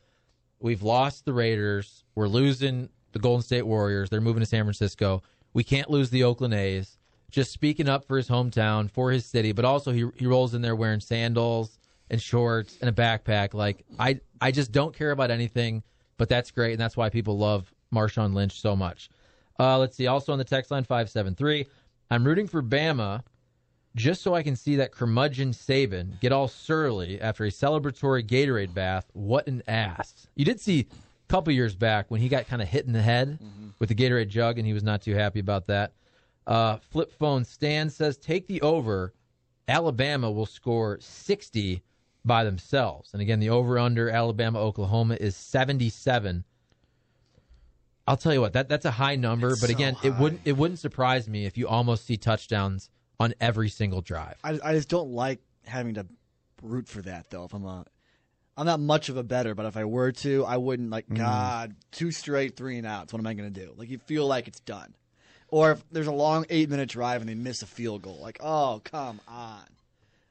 "We've 0.60 0.82
lost 0.82 1.26
the 1.26 1.34
Raiders. 1.34 2.04
We're 2.16 2.28
losing 2.28 2.90
the 3.12 3.20
Golden 3.20 3.44
State 3.44 3.66
Warriors. 3.66 4.10
They're 4.10 4.22
moving 4.22 4.42
to 4.42 4.46
San 4.46 4.64
Francisco. 4.64 5.24
We 5.54 5.64
can't 5.64 5.90
lose 5.90 6.10
the 6.10 6.24
Oakland 6.24 6.54
A's." 6.54 6.98
Just 7.30 7.52
speaking 7.54 7.88
up 7.88 8.06
for 8.06 8.18
his 8.18 8.28
hometown, 8.28 8.92
for 8.92 9.10
his 9.10 9.26
city, 9.26 9.54
but 9.54 9.64
also 9.64 9.92
he 9.92 10.06
he 10.18 10.28
rolls 10.28 10.54
in 10.54 10.62
there 10.62 10.76
wearing 10.76 11.00
sandals 11.00 11.80
and 12.10 12.22
shorts 12.22 12.78
and 12.82 12.90
a 12.90 12.94
backpack. 12.94 13.54
Like 13.54 13.86
I 13.98 14.20
I 14.42 14.52
just 14.52 14.72
don't 14.72 14.94
care 14.96 15.12
about 15.12 15.32
anything, 15.32 15.82
but 16.18 16.30
that's 16.30 16.52
great, 16.52 16.74
and 16.74 16.80
that's 16.80 16.98
why 16.98 17.10
people 17.10 17.38
love 17.38 17.74
Marshawn 17.94 18.34
Lynch 18.34 18.60
so 18.60 18.76
much. 18.76 19.10
Uh, 19.60 19.78
let's 19.78 19.96
see. 19.96 20.08
Also 20.08 20.34
on 20.34 20.38
the 20.38 20.44
text 20.44 20.72
line 20.72 20.84
five 20.84 21.10
seven 21.10 21.34
three, 21.34 21.68
I'm 22.10 22.26
rooting 22.26 22.48
for 22.48 22.62
Bama 22.62 23.24
just 23.96 24.22
so 24.22 24.34
I 24.34 24.44
can 24.44 24.56
see 24.56 24.76
that 24.78 24.92
curmudgeon 24.92 25.52
Saban 25.52 26.20
get 26.20 26.32
all 26.32 26.48
surly 26.48 27.20
after 27.22 27.46
a 27.46 27.50
celebratory 27.50 28.26
Gatorade 28.28 28.74
bath. 28.74 29.06
What 29.14 29.48
an 29.48 29.64
ass! 29.68 30.28
You 30.36 30.46
did 30.46 30.60
see 30.60 30.88
couple 31.32 31.54
years 31.54 31.76
back 31.76 32.12
when 32.12 32.20
he 32.20 32.28
got 32.28 32.48
kind 32.48 32.62
of 32.62 32.68
hit 32.68 32.86
in 32.86 32.92
the 32.92 33.02
head 33.02 33.40
with 33.80 33.90
the 33.90 33.96
Gatorade 33.96 34.28
jug, 34.28 34.58
and 34.58 34.68
he 34.68 34.74
was 34.74 34.84
not 34.84 35.02
too 35.02 35.16
happy 35.16 35.40
about 35.40 35.68
that. 35.68 35.94
Uh, 36.46 36.78
flip 36.90 37.12
phone 37.12 37.46
Stan 37.46 37.90
says 37.90 38.18
take 38.18 38.48
the 38.48 38.62
over. 38.62 39.14
Alabama 39.68 40.30
will 40.30 40.46
score 40.46 40.98
60 41.00 41.82
by 42.26 42.44
themselves. 42.44 43.12
And 43.14 43.22
again, 43.22 43.40
the 43.40 43.50
over 43.50 43.80
under 43.80 44.10
Alabama 44.10 44.60
Oklahoma 44.60 45.16
is 45.20 45.36
77. 45.36 46.44
I'll 48.08 48.18
tell 48.18 48.34
you 48.34 48.42
what, 48.42 48.54
that 48.54 48.68
that's 48.68 48.86
a 48.86 48.92
high 48.92 49.16
number, 49.16 49.52
It's 49.52 49.62
but 49.62 49.70
so 49.70 49.76
again, 49.76 49.96
it 50.04 50.18
wouldn't 50.18 50.42
it 50.44 50.58
wouldn't 50.58 50.80
surprise 50.80 51.30
me 51.30 51.46
if 51.46 51.58
you 51.58 51.68
almost 51.68 52.06
see 52.06 52.18
touchdowns 52.18 52.90
on 53.20 53.34
every 53.40 53.70
single 53.70 54.02
drive. 54.02 54.38
I, 54.44 54.60
I 54.64 54.74
just 54.74 54.90
don't 54.90 55.12
like 55.12 55.40
having 55.66 55.94
to 55.94 56.08
root 56.62 56.88
for 56.88 57.02
that 57.04 57.30
though. 57.30 57.46
If 57.46 57.54
I'm 57.54 57.64
a, 57.64 57.86
I'm 58.62 58.68
not 58.68 58.80
much 58.80 59.10
of 59.10 59.18
a 59.18 59.24
better, 59.24 59.56
but 59.56 59.66
if 59.66 59.76
I 59.76 59.86
were 59.86 60.12
to, 60.12 60.46
I 60.46 60.58
wouldn't 60.58 60.92
like 60.92 61.08
mm. 61.08 61.18
God 61.18 61.76
two 61.92 62.12
straight 62.12 62.56
three 62.56 62.78
and 62.78 62.86
outs. 62.86 63.12
What 63.12 63.20
am 63.20 63.26
I 63.26 63.34
going 63.34 63.52
to 63.52 63.60
do? 63.66 63.74
Like 63.76 63.90
you 63.90 63.98
feel 63.98 64.28
like 64.28 64.48
it's 64.48 64.60
done, 64.60 64.94
or 65.48 65.72
if 65.72 65.84
there's 65.92 66.08
a 66.08 66.12
long 66.12 66.46
eight 66.50 66.70
minute 66.70 66.90
drive 66.90 67.22
and 67.22 67.30
they 67.30 67.34
miss 67.34 67.64
a 67.64 67.66
field 67.66 68.04
goal, 68.04 68.20
like 68.22 68.38
oh 68.40 68.80
come 68.84 69.20
on, 69.28 69.64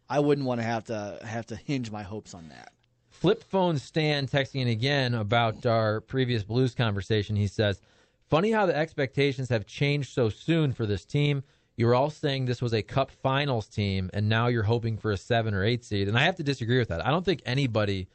I 0.08 0.20
wouldn't 0.20 0.46
want 0.46 0.60
to 0.60 0.64
have 0.64 0.84
to 0.84 1.18
have 1.24 1.46
to 1.46 1.56
hinge 1.56 1.90
my 1.90 2.02
hopes 2.02 2.32
on 2.32 2.48
that. 2.50 2.72
Flip 3.10 3.42
phone 3.42 3.78
Stan 3.78 4.28
texting 4.28 4.62
in 4.62 4.68
again 4.68 5.12
about 5.12 5.66
our 5.66 6.00
previous 6.00 6.44
Blues 6.44 6.74
conversation. 6.74 7.34
He 7.34 7.48
says, 7.48 7.80
Funny 8.28 8.52
how 8.52 8.64
the 8.64 8.76
expectations 8.76 9.48
have 9.48 9.66
changed 9.66 10.12
so 10.12 10.28
soon 10.28 10.72
for 10.72 10.86
this 10.86 11.04
team. 11.04 11.42
You 11.76 11.86
were 11.86 11.96
all 11.96 12.10
saying 12.10 12.44
this 12.44 12.62
was 12.62 12.72
a 12.72 12.82
cup 12.82 13.10
finals 13.10 13.66
team, 13.66 14.08
and 14.14 14.28
now 14.28 14.46
you're 14.46 14.62
hoping 14.62 14.96
for 14.98 15.10
a 15.10 15.16
seven 15.16 15.52
or 15.52 15.64
eight 15.64 15.84
seed. 15.84 16.06
And 16.06 16.16
I 16.16 16.22
have 16.22 16.36
to 16.36 16.44
disagree 16.44 16.78
with 16.78 16.88
that. 16.90 17.04
I 17.04 17.10
don't 17.10 17.24
think 17.24 17.42
anybody, 17.44 18.06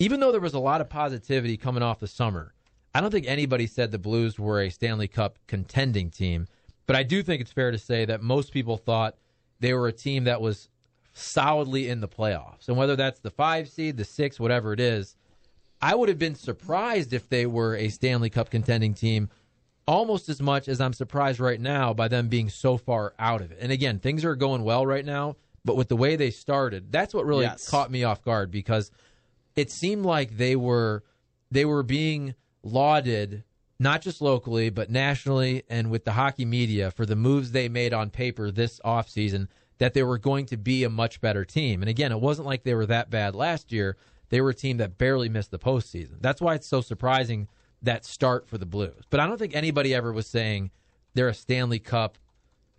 even 0.00 0.18
though 0.18 0.32
there 0.32 0.40
was 0.40 0.54
a 0.54 0.58
lot 0.58 0.80
of 0.80 0.88
positivity 0.88 1.56
coming 1.56 1.82
off 1.82 2.00
the 2.00 2.08
summer, 2.08 2.54
I 2.94 3.00
don't 3.00 3.10
think 3.12 3.26
anybody 3.28 3.68
said 3.68 3.92
the 3.92 3.98
Blues 3.98 4.38
were 4.38 4.60
a 4.62 4.70
Stanley 4.70 5.06
Cup 5.06 5.38
contending 5.46 6.10
team. 6.10 6.48
But 6.86 6.96
I 6.96 7.04
do 7.04 7.22
think 7.22 7.40
it's 7.40 7.52
fair 7.52 7.70
to 7.70 7.78
say 7.78 8.04
that 8.06 8.20
most 8.22 8.52
people 8.52 8.76
thought 8.76 9.14
they 9.60 9.74
were 9.74 9.86
a 9.86 9.92
team 9.92 10.24
that 10.24 10.40
was 10.40 10.68
solidly 11.12 11.88
in 11.88 12.00
the 12.00 12.08
playoffs. 12.08 12.66
And 12.66 12.76
whether 12.76 12.96
that's 12.96 13.20
the 13.20 13.30
five 13.30 13.68
seed, 13.68 13.96
the 13.96 14.04
six, 14.04 14.40
whatever 14.40 14.72
it 14.72 14.80
is, 14.80 15.14
I 15.82 15.94
would 15.94 16.08
have 16.08 16.18
been 16.18 16.34
surprised 16.34 17.12
if 17.12 17.28
they 17.28 17.46
were 17.46 17.76
a 17.76 17.90
Stanley 17.90 18.30
Cup 18.30 18.50
contending 18.50 18.94
team 18.94 19.28
almost 19.86 20.28
as 20.28 20.40
much 20.40 20.68
as 20.68 20.80
I'm 20.80 20.92
surprised 20.92 21.40
right 21.40 21.60
now 21.60 21.92
by 21.92 22.08
them 22.08 22.28
being 22.28 22.48
so 22.48 22.76
far 22.76 23.12
out 23.18 23.40
of 23.42 23.52
it. 23.52 23.58
And 23.60 23.70
again, 23.70 23.98
things 23.98 24.24
are 24.24 24.34
going 24.36 24.62
well 24.62 24.86
right 24.86 25.04
now, 25.04 25.36
but 25.64 25.76
with 25.76 25.88
the 25.88 25.96
way 25.96 26.16
they 26.16 26.30
started, 26.30 26.90
that's 26.90 27.12
what 27.12 27.26
really 27.26 27.44
Yes. 27.44 27.68
caught 27.68 27.90
me 27.90 28.02
off 28.04 28.22
guard 28.22 28.50
because 28.50 28.90
it 29.60 29.70
seemed 29.70 30.04
like 30.04 30.36
they 30.36 30.56
were 30.56 31.02
they 31.50 31.64
were 31.64 31.82
being 31.82 32.34
lauded 32.62 33.44
not 33.78 34.02
just 34.02 34.20
locally 34.20 34.70
but 34.70 34.90
nationally 34.90 35.62
and 35.68 35.90
with 35.90 36.04
the 36.04 36.12
hockey 36.12 36.44
media 36.44 36.90
for 36.90 37.06
the 37.06 37.16
moves 37.16 37.52
they 37.52 37.68
made 37.68 37.92
on 37.92 38.10
paper 38.10 38.50
this 38.50 38.80
offseason 38.84 39.48
that 39.80 39.94
they 39.94 40.02
were 40.02 40.18
going 40.18 40.44
to 40.46 40.58
be 40.58 40.84
a 40.84 40.90
much 40.90 41.20
better 41.22 41.44
team. 41.44 41.82
And 41.82 41.88
again, 41.88 42.12
it 42.12 42.20
wasn't 42.20 42.46
like 42.46 42.62
they 42.62 42.74
were 42.74 42.86
that 42.86 43.08
bad 43.08 43.34
last 43.34 43.72
year. 43.72 43.96
They 44.28 44.42
were 44.42 44.50
a 44.50 44.54
team 44.54 44.76
that 44.76 44.98
barely 44.98 45.30
missed 45.30 45.50
the 45.50 45.58
postseason. 45.58 46.20
That's 46.20 46.40
why 46.40 46.54
it's 46.54 46.68
so 46.68 46.82
surprising 46.82 47.48
that 47.82 48.04
start 48.04 48.46
for 48.46 48.58
the 48.58 48.66
Blues. 48.66 49.04
But 49.08 49.20
I 49.20 49.26
don't 49.26 49.38
think 49.38 49.56
anybody 49.56 49.94
ever 49.94 50.12
was 50.12 50.26
saying 50.26 50.70
they're 51.14 51.28
a 51.28 51.34
Stanley 51.34 51.78
Cup 51.78 52.18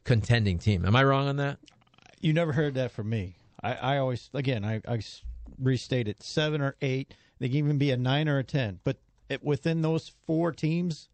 contending 0.03 0.59
team. 0.59 0.85
Am 0.85 0.95
I 0.95 1.03
wrong 1.03 1.27
on 1.27 1.37
that? 1.37 1.57
You 2.21 2.33
never 2.33 2.53
heard 2.53 2.75
that 2.75 2.91
from 2.91 3.09
me. 3.09 3.35
I, 3.63 3.73
I 3.73 3.97
always, 3.97 4.29
again, 4.35 4.63
I, 4.63 4.81
I 4.87 4.99
restate 5.61 6.07
it 6.07 6.23
seven 6.23 6.61
or 6.61 6.75
eight. 6.81 7.13
They 7.39 7.47
can 7.47 7.57
even 7.57 7.77
be 7.77 7.91
a 7.91 7.97
nine 7.97 8.27
or 8.27 8.39
a 8.39 8.43
ten. 8.43 8.79
But 8.83 8.97
it, 9.29 9.43
within 9.43 9.81
those 9.81 10.11
four 10.25 10.51
teams, 10.51 11.09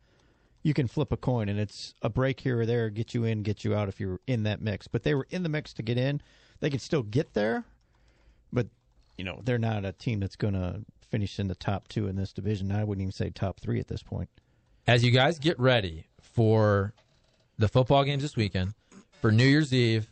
you 0.64 0.74
can 0.74 0.88
flip 0.88 1.12
a 1.12 1.18
coin, 1.18 1.50
and 1.50 1.60
it's 1.60 1.94
a 2.02 2.10
break 2.10 2.40
here 2.40 2.62
or 2.62 2.66
there, 2.66 2.90
get 2.90 3.14
you 3.14 3.24
in, 3.24 3.44
get 3.44 3.64
you 3.64 3.76
out 3.76 3.88
if 3.88 4.00
you're 4.00 4.20
in 4.28 4.44
that 4.44 4.62
mix. 4.62 4.88
But 4.88 5.04
they 5.04 5.14
were 5.16 5.28
in 5.30 5.44
the 5.44 5.50
mix 5.50 5.74
to 5.74 5.84
get 5.84 5.98
in. 5.98 6.22
They 6.60 6.70
can 6.70 6.80
still 6.80 7.04
get 7.04 7.34
there, 7.34 7.64
but 8.52 8.68
you 9.18 9.24
know 9.24 9.42
they're 9.44 9.60
not 9.60 9.86
a 9.86 9.92
team 9.92 10.20
that's 10.20 10.36
going 10.36 10.56
to 10.56 10.82
finish 11.10 11.40
in 11.40 11.48
the 11.48 11.56
top 11.56 11.88
two 11.88 12.08
in 12.08 12.16
this 12.16 12.34
division. 12.34 12.72
I 12.72 12.84
wouldn't 12.84 13.02
even 13.02 13.12
say 13.12 13.30
top 13.30 13.60
three 13.60 13.80
at 13.80 13.88
this 13.88 14.04
point. 14.04 14.30
as 14.88 15.04
you 15.04 15.12
guys 15.12 15.40
get 15.40 15.60
ready 15.60 16.08
for 16.20 16.94
the 17.58 17.68
football 17.68 18.04
games 18.04 18.24
this 18.24 18.36
weekend, 18.36 18.74
for 19.22 19.32
New 19.32 19.46
Year's 19.46 19.74
Eve, 19.74 20.12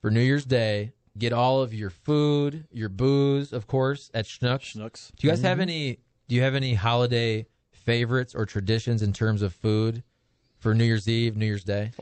for 0.00 0.10
New 0.10 0.20
Year's 0.20 0.44
Day, 0.44 0.92
get 1.18 1.32
all 1.32 1.62
of 1.62 1.74
your 1.74 1.90
food, 1.90 2.66
your 2.70 2.88
booze, 2.88 3.52
of 3.52 3.66
course, 3.66 4.10
at 4.14 4.24
Schnucks. 4.24 4.76
Schnooks. 4.76 5.10
Do 5.16 5.26
you 5.26 5.32
guys 5.32 5.42
have 5.42 5.54
mm-hmm. 5.54 5.62
any? 5.62 5.98
Do 6.28 6.34
you 6.34 6.42
have 6.42 6.54
any 6.54 6.74
holiday 6.74 7.46
favorites 7.72 8.34
or 8.34 8.46
traditions 8.46 9.02
in 9.02 9.12
terms 9.12 9.42
of 9.42 9.54
food 9.54 10.02
for 10.58 10.74
New 10.74 10.84
Year's 10.84 11.08
Eve, 11.08 11.36
New 11.36 11.46
Year's 11.46 11.64
Day? 11.64 11.92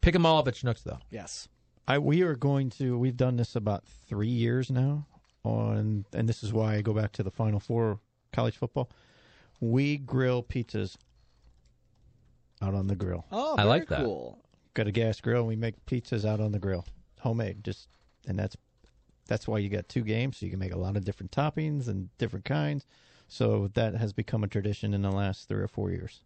Pick 0.00 0.14
them 0.14 0.24
all 0.24 0.38
up 0.38 0.48
at 0.48 0.54
Schnucks, 0.54 0.82
though. 0.82 0.98
Yes. 1.10 1.48
I 1.86 1.98
we 1.98 2.22
are 2.22 2.36
going 2.36 2.70
to 2.70 2.96
we've 2.96 3.16
done 3.16 3.36
this 3.36 3.56
about 3.56 3.84
three 4.08 4.28
years 4.28 4.70
now 4.70 5.06
on 5.44 6.04
and 6.12 6.28
this 6.28 6.44
is 6.44 6.52
why 6.52 6.76
I 6.76 6.82
go 6.82 6.92
back 6.92 7.10
to 7.12 7.24
the 7.24 7.32
final 7.32 7.58
four 7.58 7.98
college 8.32 8.56
football. 8.56 8.90
We 9.60 9.98
grill 9.98 10.42
pizzas 10.42 10.96
out 12.62 12.74
on 12.74 12.86
the 12.86 12.94
grill. 12.94 13.26
Oh, 13.32 13.54
I 13.54 13.56
very 13.56 13.68
like 13.68 13.88
that. 13.88 14.04
Cool. 14.04 14.38
Got 14.74 14.86
a 14.86 14.92
gas 14.92 15.20
grill 15.20 15.40
and 15.40 15.48
we 15.48 15.56
make 15.56 15.84
pizzas 15.86 16.24
out 16.24 16.40
on 16.40 16.52
the 16.52 16.58
grill. 16.60 16.86
Homemade. 17.20 17.64
Just 17.64 17.88
and 18.26 18.38
that's 18.38 18.56
that's 19.26 19.46
why 19.46 19.58
you 19.58 19.68
got 19.68 19.88
two 19.88 20.02
games, 20.02 20.38
so 20.38 20.46
you 20.46 20.50
can 20.50 20.58
make 20.58 20.74
a 20.74 20.78
lot 20.78 20.96
of 20.96 21.04
different 21.04 21.30
toppings 21.30 21.86
and 21.86 22.08
different 22.18 22.44
kinds. 22.44 22.84
So 23.28 23.70
that 23.74 23.94
has 23.94 24.12
become 24.12 24.42
a 24.42 24.48
tradition 24.48 24.92
in 24.92 25.02
the 25.02 25.12
last 25.12 25.48
three 25.48 25.62
or 25.62 25.68
four 25.68 25.90
years. 25.90 26.22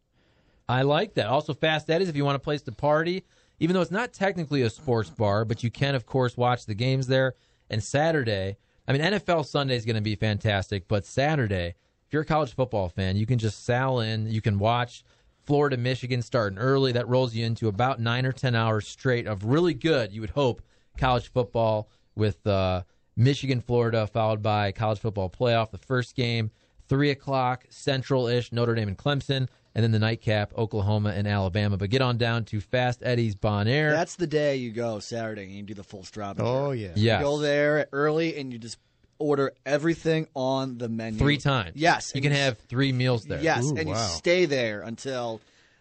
I 0.68 0.82
like 0.82 1.14
that. 1.14 1.26
Also, 1.26 1.52
Fast 1.52 1.90
Eddie's 1.90 2.08
if 2.08 2.16
you 2.16 2.24
want 2.24 2.36
a 2.36 2.40
place 2.40 2.62
to 2.62 2.72
party, 2.72 3.24
even 3.60 3.74
though 3.74 3.82
it's 3.82 3.90
not 3.90 4.14
technically 4.14 4.62
a 4.62 4.70
sports 4.70 5.10
bar, 5.10 5.44
but 5.44 5.62
you 5.62 5.70
can, 5.70 5.94
of 5.94 6.06
course, 6.06 6.36
watch 6.36 6.64
the 6.64 6.74
games 6.74 7.06
there. 7.06 7.34
And 7.68 7.82
Saturday, 7.82 8.56
I 8.88 8.92
mean, 8.92 9.02
NFL 9.02 9.44
Sunday 9.44 9.76
is 9.76 9.84
going 9.84 9.96
to 9.96 10.02
be 10.02 10.16
fantastic, 10.16 10.88
but 10.88 11.04
Saturday, 11.04 11.74
if 12.06 12.12
you're 12.12 12.22
a 12.22 12.26
college 12.26 12.54
football 12.54 12.88
fan, 12.88 13.16
you 13.16 13.26
can 13.26 13.38
just 13.38 13.64
sail 13.64 14.00
in. 14.00 14.30
You 14.30 14.40
can 14.40 14.58
watch 14.58 15.04
Florida, 15.42 15.76
Michigan 15.76 16.22
starting 16.22 16.58
early. 16.58 16.92
That 16.92 17.08
rolls 17.08 17.34
you 17.34 17.44
into 17.44 17.68
about 17.68 18.00
nine 18.00 18.24
or 18.24 18.32
10 18.32 18.54
hours 18.54 18.88
straight 18.88 19.26
of 19.26 19.44
really 19.44 19.74
good, 19.74 20.12
you 20.12 20.22
would 20.22 20.30
hope, 20.30 20.62
college 20.98 21.30
football 21.30 21.88
with 22.14 22.46
uh, 22.46 22.82
Michigan, 23.16 23.60
Florida, 23.60 24.06
followed 24.06 24.42
by 24.42 24.72
college 24.72 24.98
football 24.98 25.30
playoff. 25.30 25.70
The 25.70 25.78
first 25.78 26.14
game, 26.14 26.50
3 26.88 27.10
o'clock, 27.10 27.64
central 27.70 28.26
ish, 28.26 28.52
Notre 28.52 28.74
Dame 28.74 28.88
and 28.88 28.98
Clemson. 28.98 29.48
And 29.76 29.82
then 29.82 29.90
the 29.90 29.98
nightcap, 29.98 30.56
Oklahoma 30.56 31.10
and 31.16 31.26
Alabama. 31.26 31.76
But 31.76 31.90
get 31.90 32.00
on 32.00 32.16
down 32.16 32.44
to 32.46 32.60
Fast 32.60 33.02
Eddie's 33.02 33.34
Bon 33.34 33.66
Air. 33.66 33.90
That's 33.90 34.14
the 34.14 34.28
day 34.28 34.54
you 34.56 34.70
go 34.70 35.00
Saturday 35.00 35.42
and 35.42 35.52
you 35.52 35.62
do 35.64 35.74
the 35.74 35.82
full 35.82 36.02
Strava. 36.02 36.36
Oh 36.38 36.66
tour. 36.66 36.74
yeah. 36.76 36.92
yes. 36.94 37.18
You 37.20 37.24
go 37.26 37.38
there 37.38 37.88
early 37.92 38.38
and 38.38 38.52
you 38.52 38.60
just 38.60 38.78
order 39.18 39.52
everything 39.66 40.28
on 40.34 40.78
the 40.78 40.88
menu 40.88 41.18
three 41.18 41.38
times. 41.38 41.72
Yes, 41.74 42.12
You 42.14 42.20
can 42.20 42.30
s- 42.30 42.38
have 42.38 42.58
three 42.68 42.92
meals 42.92 43.24
there. 43.24 43.40
Yes, 43.40 43.64
Ooh, 43.64 43.76
and 43.76 43.88
you 43.88 43.96
stay 43.96 44.44
there 44.44 44.82
until 44.82 45.40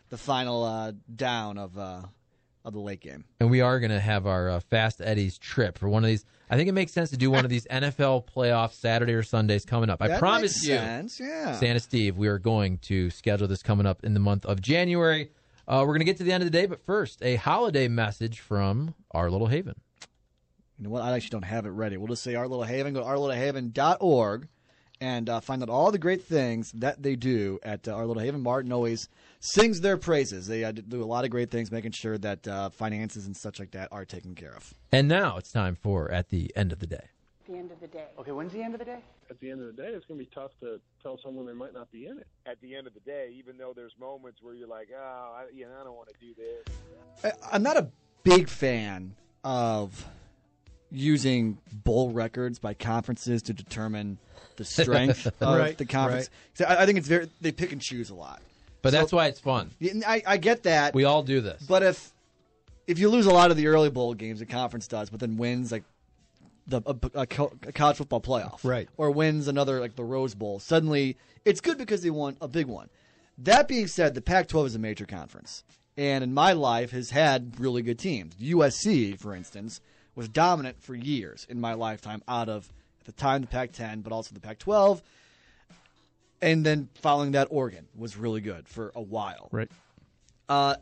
the 0.09 0.17
final 0.17 0.63
uh, 0.63 0.93
down 1.15 1.59
of 1.59 1.77
uh, 1.77 2.01
of 2.65 2.73
the 2.73 2.79
late 2.79 3.01
game. 3.01 3.25
And 3.39 3.49
we 3.49 3.61
are 3.61 3.79
going 3.79 3.91
to 3.91 3.99
have 3.99 4.25
our 4.25 4.49
uh, 4.49 4.59
Fast 4.59 5.01
Eddie's 5.01 5.37
trip 5.37 5.77
for 5.77 5.89
one 5.89 6.03
of 6.03 6.07
these. 6.07 6.25
I 6.49 6.55
think 6.55 6.69
it 6.69 6.73
makes 6.73 6.91
sense 6.91 7.09
to 7.09 7.17
do 7.17 7.29
one 7.31 7.43
of 7.43 7.49
these 7.49 7.65
NFL 7.67 8.25
playoff 8.27 8.73
Saturday 8.73 9.13
or 9.13 9.23
Sundays 9.23 9.65
coming 9.65 9.89
up. 9.89 10.01
I 10.01 10.07
That 10.07 10.19
promise 10.19 10.55
makes 10.55 10.67
you, 10.67 10.75
sense, 10.75 11.19
yeah. 11.19 11.53
Santa 11.55 11.79
Steve, 11.79 12.17
we 12.17 12.27
are 12.27 12.39
going 12.39 12.77
to 12.79 13.09
schedule 13.09 13.47
this 13.47 13.63
coming 13.63 13.85
up 13.85 14.03
in 14.03 14.13
the 14.13 14.19
month 14.19 14.45
of 14.45 14.61
January. 14.61 15.31
Uh, 15.67 15.79
we're 15.81 15.93
going 15.93 15.99
to 15.99 16.05
get 16.05 16.17
to 16.17 16.23
the 16.23 16.31
end 16.31 16.43
of 16.43 16.51
the 16.51 16.57
day, 16.57 16.65
but 16.65 16.83
first, 16.85 17.21
a 17.21 17.35
holiday 17.37 17.87
message 17.87 18.39
from 18.39 18.93
our 19.11 19.29
little 19.29 19.47
haven. 19.47 19.75
You 20.77 20.85
know 20.85 20.89
what? 20.89 21.03
I 21.03 21.13
actually 21.13 21.29
don't 21.29 21.45
have 21.45 21.65
it 21.65 21.69
ready. 21.69 21.97
We'll 21.97 22.07
just 22.07 22.23
say 22.23 22.35
Our 22.35 22.47
Little 22.47 22.65
Haven. 22.65 22.93
Go 22.93 23.01
to 23.01 23.05
ourlittlehaven.org 23.05 24.47
and 25.03 25.29
uh, 25.29 25.41
find 25.41 25.61
out 25.61 25.67
all 25.69 25.91
the 25.91 25.97
great 25.97 26.23
things 26.23 26.71
that 26.75 27.03
they 27.03 27.17
do 27.17 27.59
at 27.61 27.87
uh, 27.89 27.91
Our 27.93 28.05
Little 28.05 28.23
Haven. 28.23 28.41
Martin 28.41 28.71
always 28.71 29.09
sings 29.41 29.81
their 29.81 29.97
praises. 29.97 30.47
They 30.47 30.63
uh, 30.63 30.71
do 30.71 31.03
a 31.03 31.05
lot 31.05 31.25
of 31.25 31.29
great 31.29 31.51
things, 31.51 31.71
making 31.71 31.91
sure 31.91 32.17
that 32.19 32.47
uh, 32.47 32.69
finances 32.69 33.25
and 33.25 33.35
such 33.35 33.59
like 33.59 33.71
that 33.71 33.89
are 33.91 34.05
taken 34.05 34.33
care 34.33 34.53
of. 34.55 34.73
And 34.93 35.09
now 35.09 35.35
it's 35.37 35.51
time 35.51 35.75
for 35.75 36.09
At 36.09 36.29
the 36.29 36.51
End 36.55 36.71
of 36.71 36.79
the 36.79 36.87
Day. 36.87 37.07
the 37.49 37.55
end 37.57 37.71
of 37.71 37.81
the 37.81 37.87
day. 37.87 38.05
Okay, 38.17 38.31
when's 38.31 38.53
the 38.53 38.61
end 38.63 38.75
of 38.75 38.79
the 38.79 38.85
day? 38.85 38.99
at 39.29 39.39
the 39.39 39.49
end 39.49 39.61
of 39.61 39.75
the 39.75 39.81
day, 39.81 39.87
it's 39.89 40.05
going 40.05 40.19
to 40.19 40.23
be 40.25 40.29
tough 40.33 40.51
to 40.59 40.79
tell 41.01 41.17
someone 41.23 41.45
they 41.47 41.53
might 41.53 41.73
not 41.73 41.91
be 41.91 42.05
in 42.05 42.17
it. 42.19 42.27
at 42.45 42.61
the 42.61 42.75
end 42.75 42.85
of 42.87 42.93
the 42.93 42.99
day, 43.01 43.33
even 43.35 43.57
though 43.57 43.73
there's 43.75 43.93
moments 43.99 44.41
where 44.43 44.53
you're 44.53 44.67
like, 44.67 44.89
oh, 44.95 45.33
I, 45.35 45.45
you 45.53 45.65
know, 45.65 45.71
I 45.79 45.83
don't 45.83 45.95
want 45.95 46.07
to 46.09 46.15
do 46.19 46.33
this. 46.35 46.75
I- 47.23 47.55
I'm 47.55 47.63
not 47.63 47.75
a 47.75 47.89
big 48.23 48.47
fan 48.47 49.15
of 49.43 50.05
using 50.93 51.57
bowl 51.71 52.11
records 52.11 52.59
by 52.59 52.73
conferences 52.75 53.41
to 53.43 53.53
determine 53.53 54.19
the 54.57 54.63
strength 54.63 55.25
of 55.41 55.57
Right, 55.57 55.77
the 55.77 55.85
conference. 55.85 56.29
So 56.53 56.65
I, 56.65 56.83
I 56.83 56.85
think 56.85 56.99
it's 56.99 57.07
very 57.07 57.29
they 57.41 57.51
pick 57.51 57.71
and 57.71 57.81
choose 57.81 58.09
a 58.11 58.15
lot. 58.15 58.41
But 58.81 58.91
So- 58.93 58.97
that's 58.99 59.11
why 59.11 59.27
it's 59.27 59.39
fun. 59.39 59.71
I, 60.05 60.21
I 60.25 60.37
get 60.37 60.63
that, 60.63 60.93
We 60.93 61.03
all 61.05 61.23
do 61.23 61.41
this. 61.41 61.61
but 61.63 61.83
if 61.83 62.11
if 62.85 62.99
you 62.99 63.09
lose 63.09 63.25
a 63.25 63.31
lot 63.33 63.49
of 63.49 63.57
the 63.57 63.67
early 63.67 63.89
bowl 63.89 64.13
games, 64.13 64.39
the 64.39 64.45
conference 64.45 64.87
does, 64.87 65.09
but 65.09 65.19
then 65.19 65.37
wins 65.37 65.71
like 65.71 65.83
the 66.67 66.81
a, 66.85 66.95
a 67.15 67.21
a 67.67 67.71
college 67.73 67.97
football 67.97 68.21
playoff, 68.21 68.59
Right. 68.63 68.87
or 68.97 69.09
wins 69.11 69.47
another 69.47 69.79
like 69.79 69.95
the 69.95 70.03
Rose 70.03 70.35
Bowl, 70.35 70.59
suddenly 70.59 71.17
it's 71.45 71.59
good 71.61 71.77
because 71.77 72.01
they 72.03 72.09
won 72.09 72.37
a 72.39 72.47
big 72.47 72.67
one. 72.67 72.89
That 73.39 73.67
being 73.67 73.87
said, 73.87 74.13
the 74.13 74.21
Pac-12 74.21 74.67
is 74.67 74.75
a 74.75 74.79
major 74.79 75.05
conference, 75.05 75.63
and 75.97 76.23
in 76.23 76.33
my 76.33 76.53
life 76.53 76.91
has 76.91 77.09
had 77.09 77.59
really 77.59 77.81
good 77.81 77.97
teams. 77.99 78.35
USC, 78.35 79.17
for 79.19 79.33
instance, 79.33 79.81
was 80.15 80.29
dominant 80.29 80.81
for 80.81 80.95
years 80.95 81.45
in 81.49 81.59
my 81.59 81.73
lifetime. 81.73 82.23
Out 82.27 82.49
of 82.49 82.69
at 82.99 83.05
the 83.05 83.11
time 83.11 83.41
the 83.41 83.47
Pac-10, 83.47 84.03
but 84.03 84.13
also 84.13 84.33
the 84.33 84.39
Pac-12, 84.39 85.01
and 86.43 86.65
then 86.65 86.89
following 86.95 87.31
that, 87.31 87.47
Oregon 87.51 87.87
was 87.97 88.17
really 88.17 88.41
good 88.41 88.67
for 88.67 88.91
a 88.95 89.01
while. 89.01 89.47
Right. 89.51 89.69
Uh, 90.49 90.75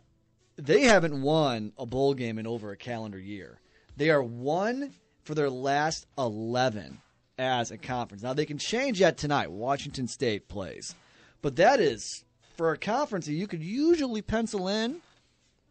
they 0.57 0.81
haven't 0.81 1.21
won 1.21 1.71
a 1.77 1.85
bowl 1.85 2.15
game 2.15 2.39
in 2.39 2.47
over 2.47 2.71
a 2.71 2.77
calendar 2.77 3.19
year. 3.19 3.59
They 3.95 4.09
are 4.09 4.23
one 4.23 4.93
for 5.23 5.35
their 5.35 5.51
last 5.51 6.07
11 6.17 7.00
as 7.38 7.69
a 7.69 7.77
conference. 7.77 8.23
Now, 8.23 8.33
they 8.33 8.45
can 8.45 8.57
change 8.57 9.00
that 9.00 9.17
tonight. 9.17 9.51
Washington 9.51 10.07
State 10.07 10.47
plays. 10.47 10.95
But 11.43 11.55
that 11.57 11.79
is, 11.79 12.23
for 12.57 12.71
a 12.71 12.77
conference 12.77 13.27
that 13.27 13.33
you 13.33 13.47
could 13.47 13.63
usually 13.63 14.21
pencil 14.21 14.67
in, 14.67 15.01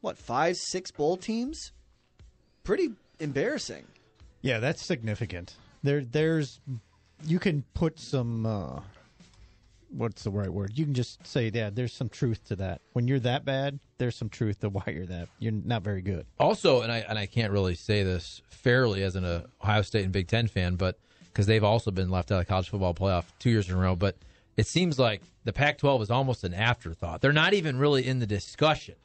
what, 0.01 0.19
five, 0.19 0.57
six 0.57 0.91
bowl 0.91 1.17
teams? 1.17 1.73
Pretty 2.63 2.91
embarrassing. 3.21 3.85
Yeah, 4.43 4.59
that's 4.59 4.85
significant. 4.85 5.55
There, 5.83 6.03
there's, 6.03 6.61
you 7.25 7.39
can 7.39 7.65
put 7.75 7.99
some. 7.99 8.47
Uh, 8.47 8.81
what's 9.91 10.25
the 10.25 10.31
right 10.31 10.51
word? 10.51 10.73
You 10.75 10.85
can 10.85 10.95
just 10.95 11.27
say, 11.27 11.51
yeah, 11.53 11.71
there's 11.71 11.93
some 11.93 12.09
truth 12.09 12.45
to 12.49 12.57
that. 12.57 12.81
When 12.93 13.09
you're 13.09 13.21
that 13.21 13.45
bad, 13.45 13.79
there's 13.99 14.17
some 14.17 14.29
truth 14.29 14.61
to 14.61 14.69
why 14.69 14.85
you're 14.89 15.07
that. 15.07 15.29
You're 15.39 15.53
not 15.53 15.83
very 15.83 16.03
good. 16.03 16.27
Also, 16.39 16.83
and 16.83 16.91
I 16.91 16.99
and 16.99 17.19
I 17.19 17.27
can't 17.27 17.53
really 17.53 17.75
say 17.75 18.03
this 18.03 18.43
fairly 18.49 19.03
as 19.03 19.17
an 19.17 19.25
uh, 19.25 19.47
Ohio 19.63 19.83
State 19.83 20.05
and 20.05 20.13
Big 20.13 20.29
Ten 20.29 20.49
fan, 20.49 20.77
but 20.77 20.99
because 21.33 21.47
they've 21.47 21.65
also 21.65 21.91
been 21.91 22.11
left 22.11 22.33
out 22.33 22.41
of 22.41 22.47
the 22.47 22.49
college 22.49 22.71
football 22.71 22.95
playoff 22.95 23.25
two 23.39 23.51
years 23.51 23.69
in 23.69 23.77
a 23.77 23.79
row, 23.79 23.95
but 23.95 24.17
it 24.57 24.67
seems 24.67 24.99
like 24.99 25.23
the 25.45 25.53
Pac-12 25.53 26.03
is 26.03 26.11
almost 26.11 26.45
an 26.45 26.53
afterthought. 26.53 27.21
They're 27.21 27.33
not 27.33 27.55
even 27.55 27.79
really 27.79 28.07
in 28.07 28.19
the 28.19 28.27
discussion. 28.27 28.97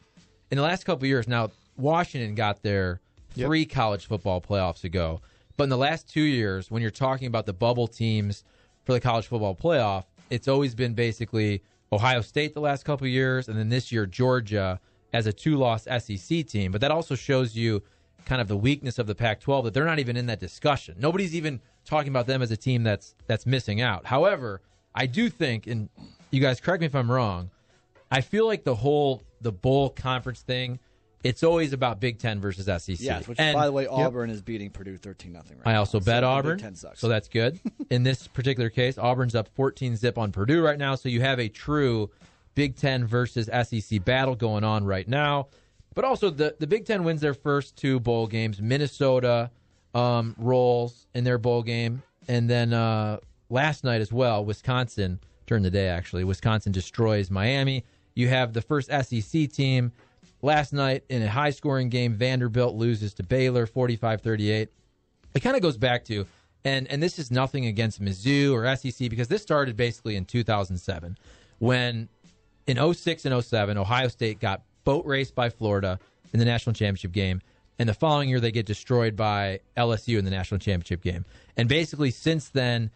In 0.50 0.58
the 0.58 0.64
last 0.64 0.86
couple 0.86 1.04
of 1.04 1.08
years, 1.08 1.28
now 1.28 1.52
Washington 1.78 2.36
got 2.36 2.64
there 2.64 3.00
three 3.36 3.66
college 3.66 4.06
football 4.06 4.42
playoffs 4.42 4.84
ago, 4.84 5.22
but 5.58 5.66
in 5.66 5.70
the 5.70 5.78
last 5.78 6.10
two 6.10 6.22
years, 6.22 6.72
when 6.72 6.82
you're 6.82 6.92
talking 6.92 7.28
about 7.28 7.46
the 7.46 7.54
bubble 7.54 7.88
teams 7.88 8.44
for 8.84 8.94
the 8.94 9.00
college 9.00 9.28
football 9.28 9.56
playoff, 9.56 10.06
it's 10.30 10.48
always 10.48 10.76
been 10.76 10.94
basically 10.94 11.64
Ohio 11.92 12.22
State 12.22 12.54
the 12.54 12.62
last 12.62 12.84
couple 12.84 13.06
of 13.06 13.12
years, 13.12 13.48
and 13.48 13.58
then 13.58 13.70
this 13.70 13.92
year 13.92 14.06
Georgia 14.06 14.80
as 15.14 15.28
a 15.28 15.34
two-loss 15.34 15.84
SEC 15.84 16.46
team, 16.46 16.72
but 16.72 16.82
that 16.82 16.92
also 16.92 17.16
shows 17.16 17.56
you 17.56 17.82
kind 18.26 18.42
of 18.42 18.48
the 18.48 18.58
weakness 18.58 19.00
of 19.00 19.08
the 19.08 19.16
Pac-12 19.16 19.66
that 19.66 19.74
they're 19.74 19.86
not 19.86 20.00
even 20.00 20.18
in 20.18 20.26
that 20.26 20.40
discussion. 20.40 20.96
Nobody's 20.98 21.36
even 21.36 21.62
talking 21.86 22.10
about 22.10 22.28
them 22.28 22.42
as 22.42 22.52
a 22.52 22.58
team 22.58 22.84
that's 22.84 23.16
that's 23.28 23.46
missing 23.46 23.82
out. 23.82 24.06
However, 24.06 24.62
I 24.94 25.06
do 25.06 25.30
think, 25.30 25.68
and 25.68 25.90
you 26.32 26.42
guys 26.42 26.60
correct 26.60 26.82
me 26.82 26.88
if 26.88 26.96
I'm 26.96 27.10
wrong, 27.10 27.52
I 28.12 28.22
feel 28.22 28.46
like 28.46 28.64
the 28.64 28.76
whole 28.76 29.24
the 29.42 29.52
bowl 29.52 29.90
conference 29.90 30.42
thing, 30.42 30.80
it's 31.26 31.44
always 31.44 31.74
about 31.74 32.00
Big 32.00 32.20
Ten 32.20 32.40
versus 32.40 32.66
SEC. 32.68 33.00
Yes, 33.00 33.28
which 33.28 33.40
And- 33.40 33.56
by 33.56 33.66
the 33.66 33.72
way, 33.72 33.88
Auburn 33.88 34.30
is 34.30 34.42
beating 34.42 34.70
Purdue 34.70 34.96
thirteen 34.98 35.34
nothing. 35.34 35.58
Right 35.58 35.68
I 35.68 35.74
now. 35.74 35.80
also 35.80 36.00
So 36.00 36.06
bet 36.06 36.22
Big 36.22 36.28
Auburn, 36.28 36.58
Ten 36.60 36.76
sucks. 36.76 37.00
so 37.00 37.08
that's 37.08 37.28
good. 37.28 37.60
In 37.90 38.04
this 38.04 38.28
particular 38.28 38.70
case, 38.70 38.98
Auburn's 38.98 39.36
up 39.36 39.48
14 39.56 39.96
zip 39.98 40.18
on 40.18 40.32
Purdue 40.32 40.62
right 40.64 40.78
now, 40.78 40.96
so 40.96 41.10
you 41.10 41.22
have 41.22 41.40
a 41.40 41.50
true 41.50 42.10
Big 42.54 42.76
Ten 42.78 43.06
versus 43.06 43.50
SEC 43.68 44.06
battle 44.06 44.36
going 44.36 44.64
on 44.64 44.86
right 44.86 45.08
now. 45.08 45.48
But 45.94 46.06
also, 46.06 46.30
the 46.30 46.56
the 46.60 46.68
Big 46.68 46.86
Ten 46.86 47.04
wins 47.04 47.22
their 47.22 47.34
first 47.34 47.76
two 47.76 48.00
bowl 48.00 48.28
games. 48.28 48.62
Minnesota 48.62 49.50
um, 49.94 50.36
rolls 50.38 51.08
in 51.16 51.24
their 51.24 51.38
bowl 51.38 51.64
game, 51.64 52.02
and 52.28 52.50
then 52.50 52.74
uh, 52.74 53.18
last 53.50 53.84
night 53.84 54.02
as 54.02 54.12
well, 54.12 54.44
Wisconsin 54.46 55.20
during 55.48 55.64
the 55.64 55.72
day 55.72 55.88
actually, 55.88 56.24
Wisconsin 56.24 56.72
destroys 56.72 57.32
Miami. 57.32 57.84
You 58.14 58.28
have 58.30 58.54
the 58.54 58.62
first 58.62 58.90
SEC 58.90 59.52
team 59.52 59.92
last 60.46 60.72
night 60.72 61.04
in 61.10 61.22
a 61.22 61.28
high 61.28 61.50
scoring 61.50 61.90
game. 61.90 62.14
Vanderbilt 62.14 62.76
loses 62.76 63.14
to 63.16 63.24
Baylor 63.24 63.66
45 63.66 64.22
38 64.22 64.70
it 65.36 65.42
kind 65.42 65.56
of 65.56 65.62
goes 65.62 65.78
back 65.78 66.06
to 66.06 66.26
and 66.64 66.88
and 66.88 67.04
this 67.04 67.20
is 67.20 67.30
nothing 67.30 67.66
against 67.66 68.02
Mizzou 68.02 68.54
or 68.54 68.76
SEC 68.76 69.10
because 69.10 69.28
this 69.28 69.42
started 69.42 69.76
basically 69.76 70.16
in 70.16 70.26
2007 70.26 71.18
when 71.60 72.10
in 72.66 72.94
06 72.94 73.26
and 73.26 73.44
07 73.44 73.78
Ohio 73.78 74.08
State 74.08 74.40
got 74.40 74.62
boat 74.84 75.06
raced 75.06 75.36
by 75.36 75.50
Florida 75.50 76.00
in 76.34 76.40
the 76.40 76.46
national 76.46 76.74
championship 76.74 77.12
game 77.12 77.42
and 77.78 77.90
the 77.90 77.94
following 77.94 78.30
year 78.30 78.40
they 78.40 78.52
get 78.52 78.66
destroyed 78.66 79.16
by 79.16 79.60
LSU 79.78 80.18
in 80.18 80.26
the 80.26 80.32
national 80.32 80.60
championship 80.60 81.02
game 81.02 81.26
and 81.58 81.70
basically 81.70 82.12
since 82.12 82.50
then 82.50 82.90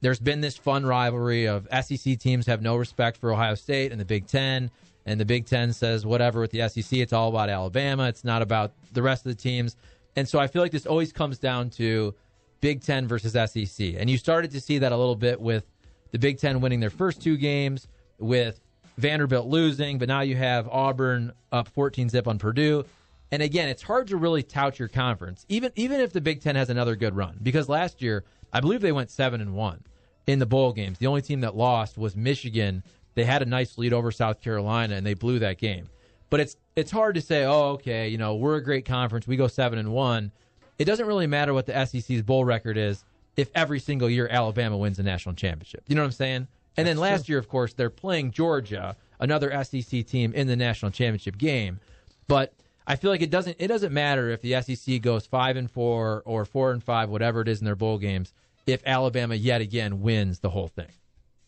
there's 0.00 0.18
been 0.18 0.40
this 0.40 0.56
fun 0.56 0.84
rivalry 0.84 1.46
of 1.46 1.68
SEC 1.84 2.18
teams 2.18 2.46
have 2.46 2.60
no 2.60 2.76
respect 2.76 3.18
for 3.18 3.32
Ohio 3.32 3.54
State 3.54 3.92
and 3.92 4.00
the 4.00 4.04
Big 4.04 4.26
Ten, 4.26 4.68
and 5.06 5.20
the 5.20 5.24
Big 5.24 5.46
Ten 5.46 5.72
says 5.72 6.06
whatever 6.06 6.40
with 6.40 6.50
the 6.50 6.68
SEC, 6.68 6.98
it's 6.98 7.12
all 7.12 7.28
about 7.28 7.48
Alabama. 7.48 8.08
It's 8.08 8.24
not 8.24 8.42
about 8.42 8.72
the 8.92 9.02
rest 9.02 9.26
of 9.26 9.36
the 9.36 9.40
teams. 9.42 9.76
And 10.16 10.28
so 10.28 10.38
I 10.38 10.46
feel 10.46 10.62
like 10.62 10.72
this 10.72 10.86
always 10.86 11.12
comes 11.12 11.38
down 11.38 11.70
to 11.70 12.14
Big 12.60 12.82
Ten 12.82 13.08
versus 13.08 13.32
SEC. 13.32 13.94
And 13.98 14.08
you 14.08 14.18
started 14.18 14.50
to 14.52 14.60
see 14.60 14.78
that 14.78 14.92
a 14.92 14.96
little 14.96 15.16
bit 15.16 15.40
with 15.40 15.64
the 16.12 16.18
Big 16.18 16.38
Ten 16.38 16.60
winning 16.60 16.80
their 16.80 16.90
first 16.90 17.22
two 17.22 17.36
games, 17.36 17.88
with 18.18 18.60
Vanderbilt 18.98 19.46
losing, 19.46 19.98
but 19.98 20.08
now 20.08 20.20
you 20.20 20.36
have 20.36 20.68
Auburn 20.68 21.32
up 21.50 21.68
14 21.68 22.08
zip 22.08 22.28
on 22.28 22.38
Purdue. 22.38 22.84
And 23.30 23.42
again, 23.42 23.68
it's 23.68 23.82
hard 23.82 24.08
to 24.08 24.16
really 24.16 24.42
tout 24.42 24.78
your 24.78 24.88
conference, 24.88 25.46
even 25.48 25.72
even 25.74 26.00
if 26.00 26.12
the 26.12 26.20
Big 26.20 26.42
Ten 26.42 26.54
has 26.54 26.68
another 26.68 26.94
good 26.96 27.16
run. 27.16 27.38
Because 27.42 27.68
last 27.68 28.02
year, 28.02 28.24
I 28.52 28.60
believe 28.60 28.82
they 28.82 28.92
went 28.92 29.10
seven 29.10 29.40
and 29.40 29.54
one 29.54 29.84
in 30.26 30.38
the 30.38 30.46
bowl 30.46 30.72
games. 30.72 30.98
The 30.98 31.06
only 31.06 31.22
team 31.22 31.40
that 31.40 31.56
lost 31.56 31.96
was 31.96 32.14
Michigan. 32.14 32.82
They 33.14 33.24
had 33.24 33.42
a 33.42 33.46
nice 33.46 33.78
lead 33.78 33.92
over 33.92 34.10
South 34.10 34.40
Carolina, 34.40 34.94
and 34.96 35.06
they 35.06 35.14
blew 35.14 35.38
that 35.40 35.58
game. 35.58 35.88
But 36.30 36.40
it's 36.40 36.56
it's 36.76 36.90
hard 36.90 37.14
to 37.16 37.20
say, 37.20 37.44
oh, 37.44 37.72
okay, 37.72 38.08
you 38.08 38.18
know, 38.18 38.34
we're 38.34 38.56
a 38.56 38.64
great 38.64 38.86
conference. 38.86 39.26
We 39.26 39.36
go 39.36 39.48
seven 39.48 39.78
and 39.78 39.92
one. 39.92 40.32
It 40.78 40.86
doesn't 40.86 41.06
really 41.06 41.26
matter 41.26 41.52
what 41.52 41.66
the 41.66 41.86
SEC's 41.86 42.22
bowl 42.22 42.44
record 42.44 42.78
is 42.78 43.04
if 43.36 43.50
every 43.54 43.80
single 43.80 44.08
year 44.08 44.28
Alabama 44.30 44.76
wins 44.76 44.96
the 44.96 45.02
national 45.02 45.34
championship. 45.34 45.84
You 45.88 45.94
know 45.94 46.02
what 46.02 46.06
I'm 46.06 46.12
saying? 46.12 46.48
And 46.76 46.86
then 46.86 46.96
last 46.96 47.28
year, 47.28 47.38
of 47.38 47.48
course, 47.48 47.74
they're 47.74 47.90
playing 47.90 48.30
Georgia, 48.30 48.96
another 49.20 49.62
SEC 49.62 50.06
team 50.06 50.32
in 50.32 50.46
the 50.46 50.56
national 50.56 50.90
championship 50.90 51.36
game. 51.36 51.80
But 52.28 52.54
I 52.86 52.96
feel 52.96 53.10
like 53.10 53.22
it 53.22 53.30
doesn't 53.30 53.56
it 53.58 53.68
doesn't 53.68 53.92
matter 53.92 54.30
if 54.30 54.40
the 54.40 54.60
SEC 54.62 55.02
goes 55.02 55.26
five 55.26 55.56
and 55.56 55.70
four 55.70 56.22
or 56.24 56.44
four 56.44 56.72
and 56.72 56.82
five, 56.82 57.10
whatever 57.10 57.42
it 57.42 57.48
is 57.48 57.60
in 57.60 57.64
their 57.64 57.76
bowl 57.76 57.98
games, 57.98 58.32
if 58.66 58.82
Alabama 58.86 59.34
yet 59.34 59.60
again 59.60 60.00
wins 60.00 60.40
the 60.40 60.50
whole 60.50 60.68
thing. 60.68 60.88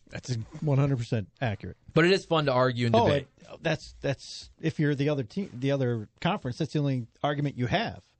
That's 0.09 0.35
100% 0.63 1.25
accurate. 1.41 1.77
But 1.93 2.05
it 2.05 2.11
is 2.11 2.25
fun 2.25 2.45
to 2.45 2.53
argue 2.53 2.85
and 2.87 2.95
Oh, 2.95 3.05
debate. 3.07 3.27
it, 3.41 3.49
that's 3.61 3.95
that's 4.01 4.49
if 4.61 4.79
you're 4.79 4.95
the 4.95 5.09
other 5.09 5.23
team, 5.23 5.49
the 5.53 5.71
other 5.71 6.07
conference. 6.21 6.57
That's 6.57 6.73
the 6.73 6.79
only 6.79 7.07
argument 7.23 7.57
you 7.57 7.67
have. 7.67 8.01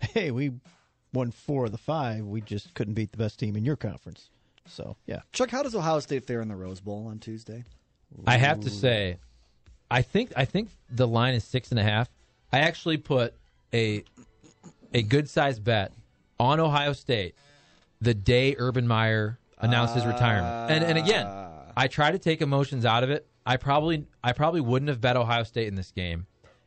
Hey, 0.00 0.30
we 0.30 0.52
won 1.12 1.32
four 1.32 1.64
of 1.64 1.72
the 1.72 1.78
five. 1.78 2.24
We 2.24 2.40
just 2.40 2.72
couldn't 2.74 2.94
beat 2.94 3.10
the 3.10 3.18
best 3.18 3.38
team 3.40 3.56
in 3.56 3.64
your 3.64 3.74
conference. 3.76 4.30
So 4.66 4.96
yeah, 5.06 5.20
Chuck, 5.32 5.50
how 5.50 5.62
does 5.64 5.74
Ohio 5.74 5.98
State 6.00 6.24
fare 6.24 6.40
in 6.40 6.48
the 6.48 6.54
Rose 6.56 6.80
Bowl 6.80 7.08
on 7.08 7.18
Tuesday? 7.18 7.64
I 8.26 8.36
have 8.36 8.60
to 8.60 8.70
say, 8.70 9.16
I 9.90 10.02
think 10.02 10.32
I 10.36 10.44
think 10.44 10.68
the 10.90 11.06
line 11.06 11.34
is 11.34 11.42
six 11.44 11.70
and 11.70 11.80
a 11.80 11.82
half. 11.82 12.08
I 12.52 12.60
actually 12.60 12.96
put 12.98 13.34
a 13.74 14.04
a 14.94 15.02
good 15.02 15.28
sized 15.28 15.64
bet 15.64 15.92
on 16.38 16.60
Ohio 16.60 16.92
State 16.92 17.34
the 18.00 18.14
day 18.14 18.54
Urban 18.58 18.86
Meyer 18.86 19.38
announced 19.60 19.94
his 19.94 20.06
retirement. 20.06 20.70
And 20.70 20.84
and 20.84 20.98
again, 20.98 21.26
ah. 21.28 21.72
I 21.76 21.88
try 21.88 22.10
to 22.10 22.18
take 22.18 22.40
emotions 22.40 22.84
out 22.84 23.04
of 23.04 23.10
it. 23.10 23.26
I 23.46 23.56
probably 23.56 24.06
I 24.22 24.32
probably 24.32 24.60
wouldn't 24.60 24.88
have 24.88 25.00
bet 25.00 25.16
Ohio 25.16 25.42
State 25.42 25.68
in 25.68 25.74
this 25.74 25.90
game 25.90 26.26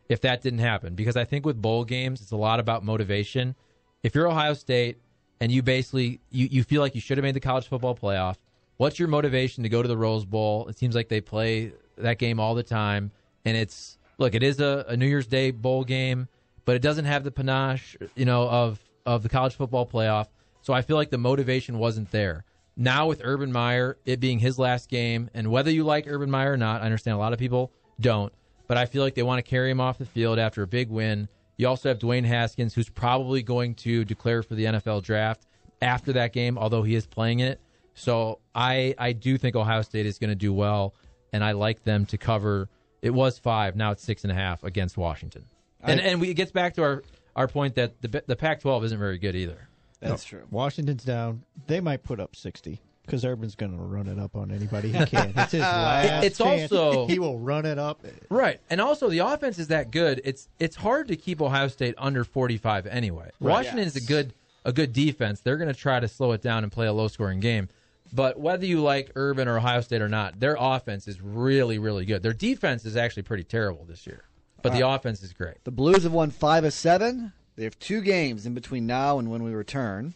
if 0.09 0.21
that 0.21 0.41
didn't 0.41 0.59
happen 0.59 0.93
because 0.93 1.15
I 1.15 1.23
think 1.23 1.45
with 1.45 1.61
bowl 1.61 1.85
games 1.85 2.21
it's 2.21 2.31
a 2.31 2.37
lot 2.37 2.59
about 2.59 2.83
motivation. 2.83 3.55
If 4.03 4.15
you're 4.15 4.27
Ohio 4.27 4.53
State 4.53 4.97
and 5.39 5.51
you 5.51 5.61
basically 5.61 6.19
you, 6.29 6.47
you 6.51 6.63
feel 6.63 6.81
like 6.81 6.95
you 6.95 7.01
should 7.01 7.17
have 7.17 7.23
made 7.23 7.35
the 7.35 7.39
college 7.39 7.67
football 7.67 7.95
playoff, 7.95 8.35
what's 8.77 8.99
your 8.99 9.07
motivation 9.07 9.63
to 9.63 9.69
go 9.69 9.81
to 9.81 9.87
the 9.87 9.97
Rose 9.97 10.25
Bowl? 10.25 10.67
It 10.67 10.77
seems 10.77 10.95
like 10.95 11.07
they 11.07 11.21
play 11.21 11.71
that 11.97 12.17
game 12.17 12.39
all 12.39 12.55
the 12.55 12.63
time 12.63 13.11
and 13.45 13.55
it's 13.55 13.97
look, 14.17 14.35
it 14.35 14.43
is 14.43 14.59
a, 14.59 14.85
a 14.87 14.97
New 14.97 15.07
Year's 15.07 15.27
Day 15.27 15.51
bowl 15.51 15.83
game, 15.83 16.27
but 16.65 16.75
it 16.75 16.81
doesn't 16.81 17.05
have 17.05 17.23
the 17.23 17.31
panache, 17.31 17.95
you 18.15 18.25
know, 18.25 18.49
of 18.49 18.79
of 19.05 19.23
the 19.23 19.29
college 19.29 19.55
football 19.55 19.85
playoff. 19.85 20.27
So 20.61 20.73
I 20.73 20.81
feel 20.81 20.95
like 20.95 21.09
the 21.09 21.17
motivation 21.17 21.77
wasn't 21.79 22.11
there. 22.11 22.43
Now 22.81 23.05
with 23.07 23.21
Urban 23.23 23.51
Meyer, 23.51 23.97
it 24.05 24.19
being 24.19 24.39
his 24.39 24.57
last 24.57 24.89
game, 24.89 25.29
and 25.35 25.51
whether 25.51 25.69
you 25.69 25.83
like 25.83 26.05
Urban 26.07 26.31
Meyer 26.31 26.53
or 26.53 26.57
not, 26.57 26.81
I 26.81 26.85
understand 26.85 27.15
a 27.15 27.19
lot 27.19 27.31
of 27.31 27.37
people 27.37 27.71
don't, 27.99 28.33
but 28.67 28.75
I 28.77 28.85
feel 28.87 29.03
like 29.03 29.13
they 29.13 29.21
want 29.23 29.37
to 29.37 29.47
carry 29.47 29.69
him 29.69 29.79
off 29.79 29.99
the 29.99 30.05
field 30.05 30.39
after 30.39 30.63
a 30.63 30.67
big 30.67 30.89
win. 30.89 31.27
You 31.57 31.67
also 31.67 31.89
have 31.89 31.99
Dwayne 31.99 32.25
Haskins, 32.25 32.73
who's 32.73 32.89
probably 32.89 33.43
going 33.43 33.75
to 33.75 34.03
declare 34.03 34.41
for 34.41 34.55
the 34.55 34.65
NFL 34.65 35.03
draft 35.03 35.45
after 35.79 36.13
that 36.13 36.33
game, 36.33 36.57
although 36.57 36.81
he 36.81 36.95
is 36.95 37.05
playing 37.05 37.39
in 37.41 37.49
it. 37.49 37.61
So 37.93 38.39
I 38.55 38.95
I 38.97 39.11
do 39.13 39.37
think 39.37 39.55
Ohio 39.55 39.83
State 39.83 40.07
is 40.07 40.17
going 40.17 40.29
to 40.31 40.35
do 40.35 40.51
well, 40.51 40.95
and 41.31 41.43
I 41.43 41.51
like 41.51 41.83
them 41.83 42.05
to 42.07 42.17
cover. 42.17 42.67
It 43.03 43.11
was 43.11 43.37
five, 43.37 43.75
now 43.75 43.91
it's 43.91 44.01
six 44.03 44.23
and 44.23 44.31
a 44.31 44.35
half 44.35 44.63
against 44.63 44.97
Washington, 44.97 45.45
and 45.81 45.99
I- 46.01 46.03
and 46.03 46.21
we, 46.21 46.29
it 46.29 46.33
gets 46.35 46.51
back 46.51 46.73
to 46.75 46.81
our 46.83 47.03
our 47.35 47.47
point 47.47 47.75
that 47.75 48.01
the 48.01 48.23
the 48.25 48.35
Pac-12 48.35 48.85
isn't 48.85 48.97
very 48.97 49.19
good 49.19 49.35
either. 49.35 49.67
That's 50.09 50.23
true. 50.23 50.43
Washington's 50.49 51.03
down. 51.03 51.43
They 51.67 51.79
might 51.79 52.03
put 52.03 52.19
up 52.19 52.35
sixty 52.35 52.81
because 53.05 53.25
Urban's 53.25 53.55
going 53.55 53.75
to 53.75 53.81
run 53.83 54.07
it 54.07 54.19
up 54.19 54.35
on 54.35 54.51
anybody 54.51 54.91
he 54.91 55.05
can. 55.05 55.33
It's 55.35 55.51
his 55.51 55.61
last. 55.61 56.23
It's 56.23 56.37
chance. 56.37 56.71
also- 56.71 57.07
he 57.07 57.19
will 57.19 57.39
run 57.39 57.65
it 57.65 57.77
up. 57.77 58.05
Right, 58.29 58.59
and 58.69 58.79
also 58.81 59.09
the 59.09 59.19
offense 59.19 59.59
is 59.59 59.67
that 59.67 59.91
good. 59.91 60.21
It's 60.23 60.47
it's 60.59 60.75
hard 60.75 61.07
to 61.09 61.15
keep 61.15 61.41
Ohio 61.41 61.67
State 61.67 61.95
under 61.97 62.23
forty 62.23 62.57
five 62.57 62.85
anyway. 62.87 63.29
Right. 63.39 63.51
Washington 63.53 63.85
is 63.85 63.95
a 63.95 64.01
good 64.01 64.33
a 64.65 64.73
good 64.73 64.93
defense. 64.93 65.41
They're 65.41 65.57
going 65.57 65.73
to 65.73 65.79
try 65.79 65.99
to 65.99 66.07
slow 66.07 66.31
it 66.33 66.41
down 66.41 66.63
and 66.63 66.71
play 66.71 66.87
a 66.87 66.93
low 66.93 67.07
scoring 67.07 67.39
game. 67.39 67.69
But 68.13 68.39
whether 68.39 68.65
you 68.65 68.81
like 68.81 69.11
Urban 69.15 69.47
or 69.47 69.57
Ohio 69.57 69.81
State 69.81 70.01
or 70.01 70.09
not, 70.09 70.39
their 70.39 70.57
offense 70.59 71.07
is 71.07 71.21
really 71.21 71.79
really 71.79 72.05
good. 72.05 72.23
Their 72.23 72.33
defense 72.33 72.85
is 72.85 72.97
actually 72.97 73.23
pretty 73.23 73.43
terrible 73.43 73.85
this 73.85 74.05
year, 74.05 74.23
but 74.61 74.73
the 74.73 74.87
offense 74.87 75.23
is 75.23 75.31
great. 75.33 75.63
The 75.63 75.71
Blues 75.71 76.03
have 76.03 76.11
won 76.13 76.29
five 76.31 76.63
of 76.63 76.73
seven. 76.73 77.33
They 77.55 77.63
have 77.63 77.77
two 77.79 78.01
games 78.01 78.45
in 78.45 78.53
between 78.53 78.87
now 78.87 79.19
and 79.19 79.29
when 79.29 79.43
we 79.43 79.51
return. 79.51 80.13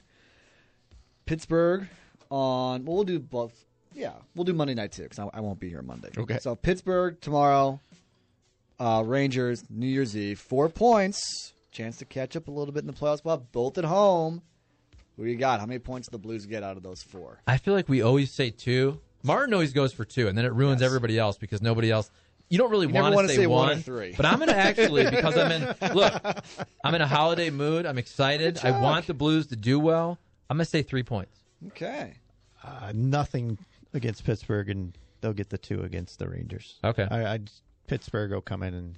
Pittsburgh 1.25 1.87
on. 2.29 2.85
Well, 2.85 2.95
we'll 2.97 3.03
do 3.05 3.19
both. 3.19 3.53
Yeah, 3.93 4.13
we'll 4.35 4.43
do 4.43 4.53
Monday 4.53 4.73
night 4.73 4.91
too 4.91 5.03
because 5.03 5.19
I, 5.19 5.29
I 5.33 5.39
won't 5.41 5.59
be 5.59 5.69
here 5.69 5.81
Monday. 5.81 6.09
Okay. 6.17 6.39
So 6.39 6.55
Pittsburgh 6.55 7.19
tomorrow. 7.21 7.79
Uh, 8.77 9.03
Rangers 9.05 9.63
New 9.69 9.87
Year's 9.87 10.17
Eve. 10.17 10.39
Four 10.39 10.67
points. 10.69 11.53
Chance 11.71 11.97
to 11.97 12.05
catch 12.05 12.35
up 12.35 12.47
a 12.49 12.51
little 12.51 12.73
bit 12.73 12.81
in 12.81 12.87
the 12.87 12.93
playoffs. 12.93 13.23
Well, 13.23 13.45
both 13.51 13.77
at 13.77 13.85
home. 13.85 14.41
Who 15.15 15.23
you 15.23 15.37
got? 15.37 15.61
How 15.61 15.65
many 15.65 15.79
points 15.79 16.09
do 16.09 16.11
the 16.13 16.17
Blues 16.21 16.45
get 16.45 16.61
out 16.61 16.75
of 16.75 16.83
those 16.83 17.01
four? 17.01 17.39
I 17.47 17.57
feel 17.57 17.73
like 17.73 17.87
we 17.87 18.01
always 18.01 18.35
say 18.35 18.49
two. 18.49 18.99
Martin 19.23 19.53
always 19.53 19.71
goes 19.71 19.93
for 19.93 20.03
two, 20.03 20.27
and 20.27 20.37
then 20.37 20.43
it 20.43 20.53
ruins 20.53 20.81
Yes. 20.81 20.87
everybody 20.87 21.17
else 21.17 21.37
because 21.37 21.61
nobody 21.61 21.89
else. 21.89 22.11
You 22.49 22.57
don't 22.57 22.69
really 22.69 22.87
You 22.87 22.93
want 22.93 23.15
wanna 23.15 23.27
to 23.29 23.33
say 23.33 23.47
one 23.47 23.71
or 23.71 23.75
three. 23.77 24.13
but 24.15 24.25
I'm 24.25 24.37
going 24.37 24.49
to 24.49 24.55
actually 24.55 25.09
because 25.09 25.35
I'm 25.37 25.51
in. 25.51 25.75
Look, 25.95 26.13
I'm 26.83 26.93
in 26.93 27.01
a 27.01 27.07
holiday 27.07 27.49
mood. 27.49 27.85
I'm 27.85 27.97
excited. 27.97 28.59
I 28.63 28.79
want 28.79 29.07
the 29.07 29.13
Blues 29.15 29.47
to 29.47 29.55
do 29.55 29.79
well. 29.79 30.19
I'm 30.49 30.57
going 30.57 30.65
to 30.65 30.69
say 30.69 30.83
three 30.83 31.03
points. 31.03 31.39
Okay. 31.69 32.13
Uh, 32.63 32.91
nothing 32.93 33.57
against 33.93 34.23
Pittsburgh, 34.25 34.69
and 34.69 34.95
they'll 35.21 35.33
get 35.33 35.49
the 35.49 35.57
two 35.57 35.81
against 35.81 36.19
the 36.19 36.27
Rangers. 36.29 36.75
Okay. 36.83 37.07
I, 37.09 37.33
I 37.33 37.39
Pittsburgh 37.87 38.31
will 38.31 38.41
come 38.41 38.61
in 38.61 38.73
and 38.75 38.95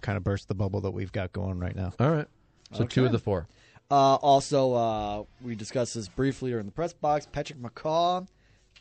kind 0.00 0.16
of 0.16 0.24
burst 0.24 0.48
the 0.48 0.54
bubble 0.54 0.80
that 0.82 0.92
we've 0.92 1.12
got 1.12 1.32
going 1.32 1.58
right 1.58 1.76
now. 1.76 1.92
All 2.00 2.10
right. 2.10 2.28
So 2.72 2.84
two 2.84 3.04
of 3.04 3.12
the 3.12 3.18
four. 3.18 3.46
Uh, 3.90 4.14
also, 4.16 4.72
uh, 4.74 5.24
we 5.42 5.54
discussed 5.54 5.94
this 5.94 6.08
briefly 6.08 6.52
in 6.52 6.66
the 6.66 6.72
press 6.72 6.92
box. 6.92 7.26
Patrick 7.30 7.60
McCaw, 7.60 8.26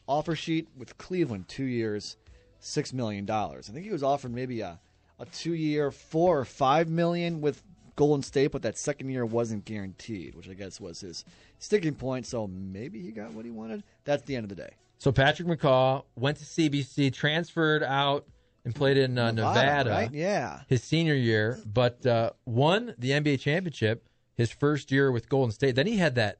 offer 0.07 0.35
sheet 0.35 0.67
with 0.77 0.97
Cleveland, 0.97 1.47
two 1.47 1.65
years, 1.65 2.17
six 2.65 2.91
million 2.91 3.25
dollars. 3.25 3.69
I 3.69 3.73
think 3.73 3.85
he 3.85 3.91
was 3.91 4.03
offered 4.03 4.33
maybe 4.33 4.61
a, 4.61 4.79
a 5.19 5.25
two-year, 5.25 5.91
four 5.91 6.39
or 6.39 6.45
five 6.45 6.89
million 6.89 7.39
with 7.39 7.61
Golden 7.95 8.23
State, 8.23 8.51
but 8.51 8.61
that 8.63 8.77
second 8.77 9.09
year 9.09 9.25
wasn't 9.25 9.65
guaranteed, 9.65 10.35
which 10.35 10.49
I 10.49 10.53
guess 10.53 10.81
was 10.81 10.99
his 11.01 11.23
sticking 11.59 11.95
point. 11.95 12.25
So 12.25 12.47
maybe 12.47 12.99
he 13.01 13.11
got 13.11 13.31
what 13.31 13.45
he 13.45 13.51
wanted. 13.51 13.83
That's 14.03 14.23
the 14.23 14.35
end 14.35 14.43
of 14.45 14.49
the 14.49 14.55
day. 14.55 14.71
So 14.97 15.11
Patrick 15.11 15.47
McCaw 15.47 16.03
went 16.15 16.37
to 16.37 16.43
CBC, 16.43 17.13
transferred 17.13 17.83
out, 17.83 18.25
and 18.63 18.73
played 18.73 18.97
in 18.97 19.17
uh, 19.17 19.31
Nevada. 19.31 19.89
right? 19.91 20.11
Yeah. 20.11 20.61
his 20.67 20.81
senior 20.83 21.13
year, 21.13 21.59
but 21.71 22.03
uh, 22.05 22.31
won 22.45 22.95
the 22.97 23.11
NBA 23.11 23.39
championship 23.39 24.07
his 24.33 24.51
first 24.51 24.91
year 24.91 25.11
with 25.11 25.29
Golden 25.29 25.51
State. 25.51 25.75
Then 25.75 25.85
he 25.87 25.97
had 25.97 26.15
that 26.15 26.39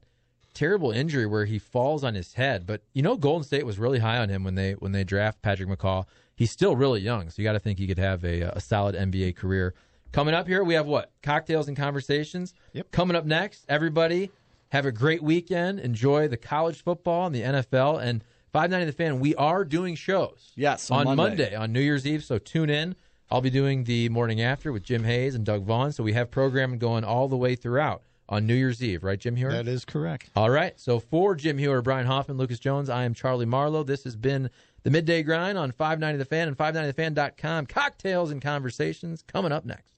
terrible 0.56 0.90
injury 0.90 1.26
where 1.26 1.44
he 1.44 1.58
falls 1.58 2.02
on 2.02 2.14
his 2.14 2.32
head. 2.32 2.66
But 2.66 2.82
you 2.94 3.02
know, 3.02 3.16
Golden 3.16 3.44
State 3.44 3.66
was 3.66 3.78
really 3.78 3.98
high 3.98 4.18
on 4.18 4.28
him 4.28 4.42
when 4.42 4.54
they 4.54 4.72
when 4.72 4.92
they 4.92 5.04
draft 5.04 5.42
Patrick 5.42 5.68
McCaw. 5.68 6.06
He's 6.34 6.50
still 6.50 6.74
really 6.74 7.00
young, 7.00 7.30
so 7.30 7.40
you 7.40 7.44
got 7.44 7.52
to 7.52 7.60
think 7.60 7.78
he 7.78 7.86
could 7.86 7.98
have 7.98 8.24
a, 8.24 8.42
a 8.42 8.60
solid 8.60 8.94
NBA 8.94 9.36
career. 9.36 9.74
Coming 10.12 10.34
up 10.34 10.48
here, 10.48 10.64
we 10.64 10.74
have 10.74 10.86
what 10.86 11.12
cocktails 11.22 11.68
and 11.68 11.76
conversations. 11.76 12.54
Yep. 12.72 12.90
Coming 12.90 13.16
up 13.16 13.26
next, 13.26 13.64
everybody 13.68 14.30
have 14.70 14.86
a 14.86 14.92
great 14.92 15.22
weekend. 15.22 15.78
Enjoy 15.78 16.26
the 16.26 16.36
college 16.36 16.82
football 16.82 17.26
and 17.26 17.34
the 17.34 17.42
NFL 17.42 18.02
and 18.02 18.24
590 18.52 18.86
the 18.86 18.92
fan. 18.96 19.20
We 19.20 19.34
are 19.34 19.64
doing 19.64 19.94
shows. 19.94 20.52
Yes, 20.56 20.90
on 20.90 21.06
on 21.06 21.16
Monday. 21.16 21.42
Monday. 21.42 21.54
on 21.56 21.72
New 21.72 21.80
Year's 21.80 22.06
Eve. 22.06 22.24
So 22.24 22.38
tune 22.38 22.70
in. 22.70 22.96
I'll 23.30 23.40
be 23.40 23.50
doing 23.50 23.84
the 23.84 24.08
morning 24.08 24.40
after 24.40 24.72
with 24.72 24.84
Jim 24.84 25.04
Hayes 25.04 25.34
and 25.34 25.44
Doug 25.44 25.64
Vaughn. 25.64 25.92
So 25.92 26.02
we 26.02 26.12
have 26.14 26.30
programming 26.30 26.78
going 26.78 27.04
all 27.04 27.28
the 27.28 27.36
way 27.36 27.56
throughout 27.56 28.02
on 28.28 28.46
New 28.46 28.54
Year's 28.54 28.82
Eve, 28.82 29.04
right, 29.04 29.18
Jim 29.18 29.36
Hewer? 29.36 29.52
That 29.52 29.68
is 29.68 29.84
correct. 29.84 30.30
All 30.36 30.50
right. 30.50 30.78
So 30.78 30.98
for 31.00 31.34
Jim 31.34 31.58
Hewer, 31.58 31.82
Brian 31.82 32.06
Hoffman, 32.06 32.36
Lucas 32.38 32.58
Jones, 32.58 32.88
I 32.88 33.04
am 33.04 33.14
Charlie 33.14 33.46
Marlowe. 33.46 33.82
This 33.82 34.04
has 34.04 34.16
been 34.16 34.50
the 34.82 34.90
Midday 34.90 35.22
Grind 35.22 35.58
on 35.58 35.72
590 35.72 36.18
The 36.18 36.24
Fan 36.24 36.48
and 36.48 36.56
590thefan.com. 36.56 37.66
Cocktails 37.66 38.30
and 38.30 38.40
conversations 38.40 39.22
coming 39.26 39.52
up 39.52 39.64
next. 39.64 39.95